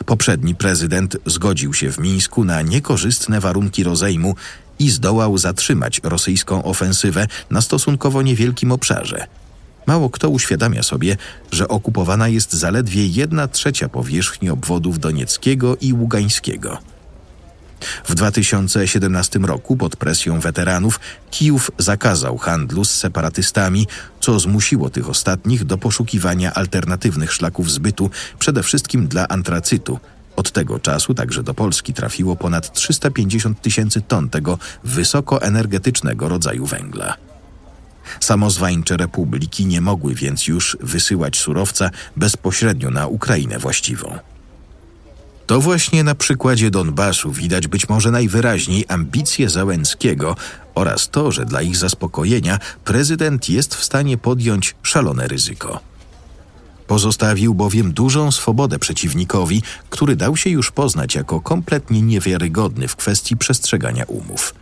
Poprzedni 0.06 0.54
prezydent 0.54 1.16
zgodził 1.26 1.74
się 1.74 1.92
w 1.92 1.98
Mińsku 1.98 2.44
na 2.44 2.62
niekorzystne 2.62 3.40
warunki 3.40 3.84
rozejmu 3.84 4.34
i 4.78 4.90
zdołał 4.90 5.38
zatrzymać 5.38 6.00
rosyjską 6.04 6.62
ofensywę 6.62 7.26
na 7.50 7.60
stosunkowo 7.60 8.22
niewielkim 8.22 8.72
obszarze. 8.72 9.26
Mało 9.86 10.10
kto 10.10 10.28
uświadamia 10.28 10.82
sobie, 10.82 11.16
że 11.52 11.68
okupowana 11.68 12.28
jest 12.28 12.52
zaledwie 12.52 13.06
jedna 13.06 13.48
trzecia 13.48 13.88
powierzchni 13.88 14.50
obwodów 14.50 14.98
donieckiego 14.98 15.76
i 15.80 15.92
ługańskiego. 15.92 16.78
W 18.04 18.14
2017 18.14 19.38
roku 19.38 19.76
pod 19.76 19.96
presją 19.96 20.40
weteranów 20.40 21.00
Kijów 21.30 21.70
zakazał 21.78 22.38
handlu 22.38 22.84
z 22.84 22.90
separatystami, 22.90 23.86
co 24.20 24.40
zmusiło 24.40 24.90
tych 24.90 25.08
ostatnich 25.08 25.64
do 25.64 25.78
poszukiwania 25.78 26.54
alternatywnych 26.54 27.32
szlaków 27.32 27.70
zbytu, 27.70 28.10
przede 28.38 28.62
wszystkim 28.62 29.08
dla 29.08 29.28
antracytu. 29.28 29.98
Od 30.36 30.52
tego 30.52 30.78
czasu 30.78 31.14
także 31.14 31.42
do 31.42 31.54
Polski 31.54 31.94
trafiło 31.94 32.36
ponad 32.36 32.72
350 32.72 33.62
tysięcy 33.62 34.00
ton 34.02 34.30
tego 34.30 34.58
wysokoenergetycznego 34.84 36.28
rodzaju 36.28 36.66
węgla. 36.66 37.16
Samozwańcze 38.20 38.96
republiki 38.96 39.66
nie 39.66 39.80
mogły 39.80 40.14
więc 40.14 40.46
już 40.46 40.76
wysyłać 40.80 41.36
surowca 41.36 41.90
bezpośrednio 42.16 42.90
na 42.90 43.06
Ukrainę 43.06 43.58
właściwą. 43.58 44.18
To 45.46 45.60
właśnie 45.60 46.04
na 46.04 46.14
przykładzie 46.14 46.70
Donbasu 46.70 47.32
widać 47.32 47.66
być 47.66 47.88
może 47.88 48.10
najwyraźniej 48.10 48.84
ambicje 48.88 49.50
Załęckiego 49.50 50.36
oraz 50.74 51.10
to, 51.10 51.32
że 51.32 51.44
dla 51.44 51.62
ich 51.62 51.76
zaspokojenia 51.76 52.58
prezydent 52.84 53.48
jest 53.48 53.74
w 53.74 53.84
stanie 53.84 54.18
podjąć 54.18 54.74
szalone 54.82 55.28
ryzyko. 55.28 55.93
Pozostawił 56.86 57.54
bowiem 57.54 57.92
dużą 57.92 58.32
swobodę 58.32 58.78
przeciwnikowi, 58.78 59.62
który 59.90 60.16
dał 60.16 60.36
się 60.36 60.50
już 60.50 60.70
poznać 60.70 61.14
jako 61.14 61.40
kompletnie 61.40 62.02
niewiarygodny 62.02 62.88
w 62.88 62.96
kwestii 62.96 63.36
przestrzegania 63.36 64.04
umów. 64.04 64.54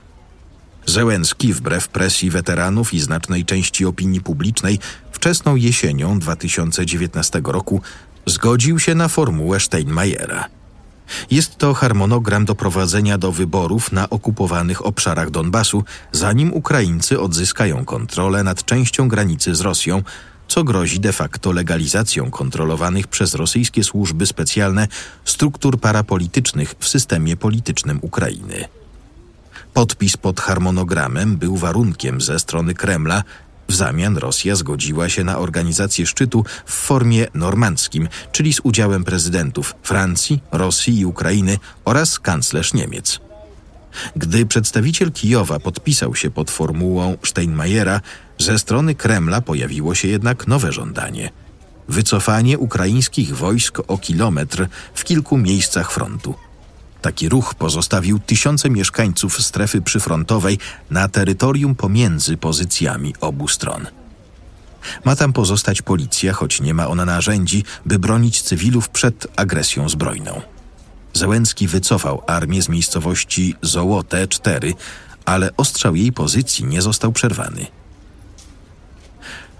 Zełenski, 0.87 1.53
wbrew 1.53 1.89
presji 1.89 2.31
weteranów 2.31 2.95
i 2.95 3.01
znacznej 3.01 3.45
części 3.45 3.87
opinii 3.87 4.21
publicznej, 4.21 4.79
wczesną 5.13 5.57
jesienią 5.57 6.19
2019 6.19 7.41
roku 7.45 7.81
zgodził 8.27 8.79
się 8.79 8.95
na 8.95 9.09
formułę 9.09 9.61
Steinmeiera. 9.61 10.49
Jest 11.31 11.59
to 11.59 11.75
harmonogram 11.75 12.45
doprowadzenia 12.45 13.19
do 13.19 13.33
wyborów 13.33 13.93
na 13.93 14.11
okupowanych 14.11 14.87
obszarach 14.87 15.31
Donbasu, 15.31 15.85
zanim 16.13 16.53
Ukraińcy 16.53 17.21
odzyskają 17.21 17.85
kontrolę 17.85 18.43
nad 18.43 18.65
częścią 18.65 19.09
granicy 19.09 19.55
z 19.55 19.61
Rosją, 19.61 20.03
co 20.53 20.65
grozi 20.65 21.01
de 21.01 21.13
facto 21.13 21.53
legalizacją 21.53 22.31
kontrolowanych 22.31 23.07
przez 23.07 23.35
rosyjskie 23.35 23.85
służby 23.85 24.27
specjalne 24.27 24.89
struktur 25.25 25.81
parapolitycznych 25.81 26.75
w 26.79 26.89
systemie 26.89 27.37
politycznym 27.37 27.99
Ukrainy. 28.03 28.65
Podpis 29.75 30.17
pod 30.17 30.41
harmonogramem 30.41 31.37
był 31.37 31.57
warunkiem 31.57 32.21
ze 32.21 32.39
strony 32.39 32.75
Kremla. 32.75 33.23
W 33.69 33.75
zamian 33.75 34.17
Rosja 34.17 34.57
zgodziła 34.57 35.09
się 35.09 35.25
na 35.25 35.39
organizację 35.39 36.07
szczytu 36.07 36.45
w 36.67 36.73
formie 36.73 37.27
normandzkim, 37.35 38.09
czyli 38.33 38.53
z 38.53 38.61
udziałem 38.61 39.05
prezydentów 39.05 39.75
Francji, 39.83 40.43
Rosji 40.53 40.99
i 40.99 41.07
Ukrainy 41.07 41.59
oraz 41.85 42.19
kanclerz 42.19 42.75
Niemiec. 42.75 43.21
Gdy 44.17 44.47
przedstawiciel 44.47 45.13
Kijowa 45.13 45.61
podpisał 45.61 46.15
się 46.15 46.31
pod 46.31 46.51
formułą 46.51 47.17
Steinmeiera, 47.25 48.01
ze 48.43 48.59
strony 48.59 48.95
Kremla 48.95 49.41
pojawiło 49.41 49.95
się 49.95 50.09
jednak 50.09 50.47
nowe 50.47 50.73
żądanie 50.73 51.31
wycofanie 51.89 52.59
ukraińskich 52.59 53.37
wojsk 53.37 53.79
o 53.89 53.99
kilometr 53.99 54.67
w 54.95 55.05
kilku 55.05 55.39
miejscach 55.39 55.93
frontu. 55.93 56.35
Taki 57.03 57.29
ruch 57.29 57.55
pozostawił 57.55 58.19
tysiące 58.19 58.71
mieszkańców 58.71 59.43
strefy 59.43 59.83
przyfrontowej 59.83 60.59
na 60.91 61.09
terytorium 61.09 61.75
pomiędzy 61.75 62.37
pozycjami 62.37 63.15
obu 63.21 63.49
stron. 63.49 63.87
Ma 65.05 65.17
tam 65.17 65.33
pozostać 65.33 65.83
policja, 65.83 66.33
choć 66.33 66.61
nie 66.61 66.75
ma 66.75 66.89
ona 66.89 67.05
narzędzi, 67.05 67.65
by 67.87 67.99
bronić 67.99 68.43
cywilów 68.43 68.89
przed 68.89 69.27
agresją 69.37 69.89
zbrojną. 69.89 70.41
Zełenski 71.15 71.69
wycofał 71.69 72.23
armię 72.27 72.63
z 72.63 72.69
miejscowości 72.69 73.55
Zołote 73.63 74.29
4, 74.29 74.75
ale 75.25 75.57
ostrzał 75.57 75.97
jej 75.97 76.13
pozycji 76.13 76.65
nie 76.65 76.83
został 76.83 77.13
przerwany. 77.13 77.67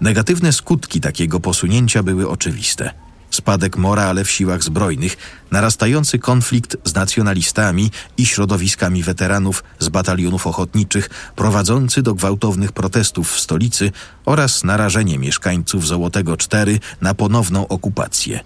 Negatywne 0.03 0.53
skutki 0.53 1.01
takiego 1.01 1.39
posunięcia 1.39 2.03
były 2.03 2.29
oczywiste– 2.29 2.93
spadek 3.29 3.77
morale 3.77 4.23
w 4.23 4.31
siłach 4.31 4.63
zbrojnych, 4.63 5.17
narastający 5.51 6.19
konflikt 6.19 6.77
z 6.83 6.95
nacjonalistami 6.95 7.91
i 8.17 8.25
środowiskami 8.25 9.03
weteranów 9.03 9.63
z 9.79 9.89
batalionów 9.89 10.47
ochotniczych, 10.47 11.09
prowadzący 11.35 12.01
do 12.01 12.13
gwałtownych 12.13 12.71
protestów 12.71 13.31
w 13.31 13.39
stolicy 13.39 13.91
oraz 14.25 14.63
narażenie 14.63 15.19
mieszkańców 15.19 15.87
Złotego 15.87 16.37
Cztery 16.37 16.79
na 17.01 17.13
ponowną 17.13 17.67
okupację. 17.67 18.39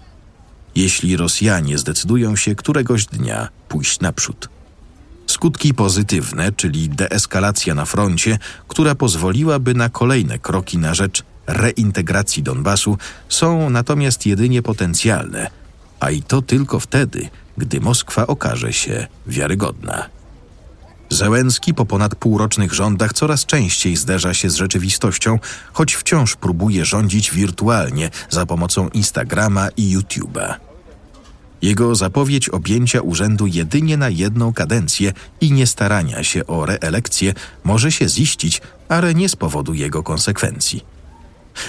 Jeśli 0.76 1.18
Rosjanie 1.18 1.78
zdecydują 1.78 2.36
się 2.36 2.56
któregoś 2.56 3.06
dnia 3.06 3.50
pójść 3.70 4.00
naprzód. 4.00 4.50
Skutki 5.28 5.74
pozytywne, 5.74 6.52
czyli 6.52 6.90
deeskalacja 6.90 7.76
na 7.76 7.86
froncie, 7.86 8.40
która 8.68 8.96
pozwoliłaby 8.96 9.74
na 9.74 9.90
kolejne 9.90 10.40
kroki 10.40 10.78
na 10.78 10.94
rzecz 10.94 11.24
reintegracji 11.48 12.44
Donbasu 12.44 12.98
są 13.30 13.70
natomiast 13.70 14.26
jedynie 14.26 14.62
potencjalne, 14.62 15.50
a 16.00 16.12
i 16.12 16.22
to 16.22 16.42
tylko 16.42 16.80
wtedy, 16.80 17.30
gdy 17.58 17.82
Moskwa 17.82 18.28
okaże 18.28 18.74
się 18.74 19.08
wiarygodna. 19.28 20.10
Zełenski 21.10 21.74
po 21.74 21.86
ponad 21.86 22.16
półrocznych 22.16 22.74
rządach 22.74 23.14
coraz 23.14 23.46
częściej 23.46 23.96
zderza 23.96 24.34
się 24.34 24.50
z 24.50 24.56
rzeczywistością, 24.56 25.40
choć 25.74 25.94
wciąż 25.94 26.36
próbuje 26.36 26.86
rządzić 26.86 27.32
wirtualnie 27.32 28.10
za 28.30 28.46
pomocą 28.46 28.90
Instagrama 28.90 29.70
i 29.78 29.98
YouTube'a. 29.98 30.54
Jego 31.62 31.96
zapowiedź 31.96 32.50
objęcia 32.50 33.02
urzędu 33.02 33.48
jedynie 33.48 33.98
na 33.98 34.10
jedną 34.10 34.54
kadencję 34.54 35.14
i 35.42 35.52
nie 35.52 35.68
starania 35.68 36.24
się 36.24 36.48
o 36.48 36.66
reelekcję 36.66 37.34
może 37.64 37.92
się 37.92 38.10
ziścić, 38.10 38.62
ale 38.90 39.14
nie 39.14 39.30
z 39.30 39.36
powodu 39.36 39.74
jego 39.74 40.04
konsekwencji. 40.04 40.97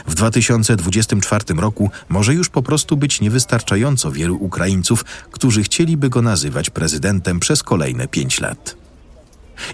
W 0.07 0.15
2024 0.15 1.45
roku 1.57 1.91
może 2.09 2.35
już 2.35 2.49
po 2.49 2.63
prostu 2.63 2.97
być 2.97 3.21
niewystarczająco 3.21 4.13
wielu 4.13 4.37
Ukraińców, 4.37 5.05
którzy 5.31 5.63
chcieliby 5.63 6.11
go 6.11 6.23
nazywać 6.23 6.71
prezydentem 6.71 7.41
przez 7.41 7.63
kolejne 7.63 8.09
pięć 8.09 8.41
lat. 8.41 8.77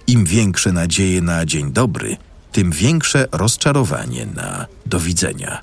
Im 0.07 0.25
większe 0.25 0.73
nadzieje 0.73 1.23
na 1.23 1.47
dzień 1.47 1.73
dobry, 1.73 2.17
tym 2.53 2.71
większe 2.71 3.29
rozczarowanie 3.33 4.27
na 4.27 4.67
do 4.87 5.01
widzenia. 5.01 5.63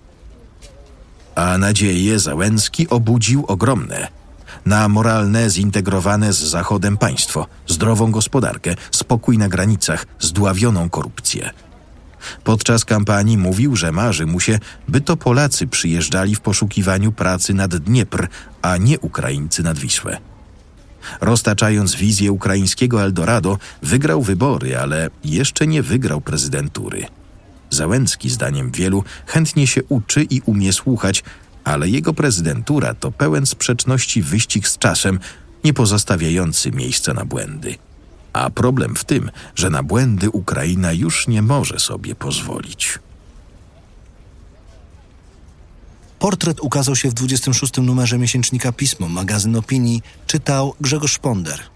A 1.35 1.57
nadzieje 1.57 2.19
Załęski 2.19 2.89
obudził 2.89 3.45
ogromne. 3.47 4.07
Na 4.65 4.89
moralne, 4.89 5.49
zintegrowane 5.49 6.33
z 6.33 6.37
Zachodem 6.37 6.97
państwo, 6.97 7.47
zdrową 7.67 8.11
gospodarkę, 8.11 8.75
spokój 8.91 9.37
na 9.37 9.49
granicach, 9.49 10.05
zdławioną 10.19 10.89
korupcję– 10.89 11.49
Podczas 12.43 12.85
kampanii 12.85 13.37
mówił, 13.37 13.75
że 13.75 13.91
marzy 13.91 14.25
mu 14.25 14.39
się, 14.39 14.59
by 14.87 15.01
to 15.01 15.17
Polacy 15.17 15.67
przyjeżdżali 15.67 16.35
w 16.35 16.41
poszukiwaniu 16.41 17.11
pracy 17.11 17.53
nad 17.53 17.75
Dniepr, 17.75 18.27
a 18.61 18.77
nie 18.77 18.99
Ukraińcy 18.99 19.63
nad 19.63 19.79
Wisłę. 19.79 20.17
Roztaczając 21.21 21.95
wizję 21.95 22.31
ukraińskiego 22.31 23.03
Eldorado, 23.03 23.57
wygrał 23.81 24.21
wybory, 24.21 24.77
ale 24.77 25.09
jeszcze 25.23 25.67
nie 25.67 25.83
wygrał 25.83 26.21
prezydentury. 26.21 27.05
Załęcki, 27.69 28.29
zdaniem 28.29 28.71
wielu, 28.71 29.03
chętnie 29.25 29.67
się 29.67 29.83
uczy 29.83 30.23
i 30.23 30.41
umie 30.45 30.73
słuchać, 30.73 31.23
ale 31.63 31.89
jego 31.89 32.13
prezydentura 32.13 32.93
to 32.93 33.11
pełen 33.11 33.45
sprzeczności 33.45 34.21
wyścig 34.21 34.67
z 34.67 34.77
czasem, 34.77 35.19
nie 35.63 35.73
pozostawiający 35.73 36.71
miejsca 36.71 37.13
na 37.13 37.25
błędy. 37.25 37.75
A 38.33 38.49
problem 38.49 38.95
w 38.95 39.03
tym, 39.03 39.31
że 39.55 39.69
na 39.69 39.83
błędy 39.83 40.29
Ukraina 40.29 40.93
już 40.93 41.27
nie 41.27 41.41
może 41.41 41.79
sobie 41.79 42.15
pozwolić. 42.15 42.99
Portret 46.19 46.59
ukazał 46.59 46.95
się 46.95 47.09
w 47.09 47.13
26 47.13 47.77
numerze 47.77 48.17
miesięcznika 48.17 48.71
Pismo, 48.71 49.09
magazyn 49.09 49.55
opinii, 49.55 50.01
czytał 50.27 50.73
Grzegorz 50.81 51.11
Szponder. 51.11 51.70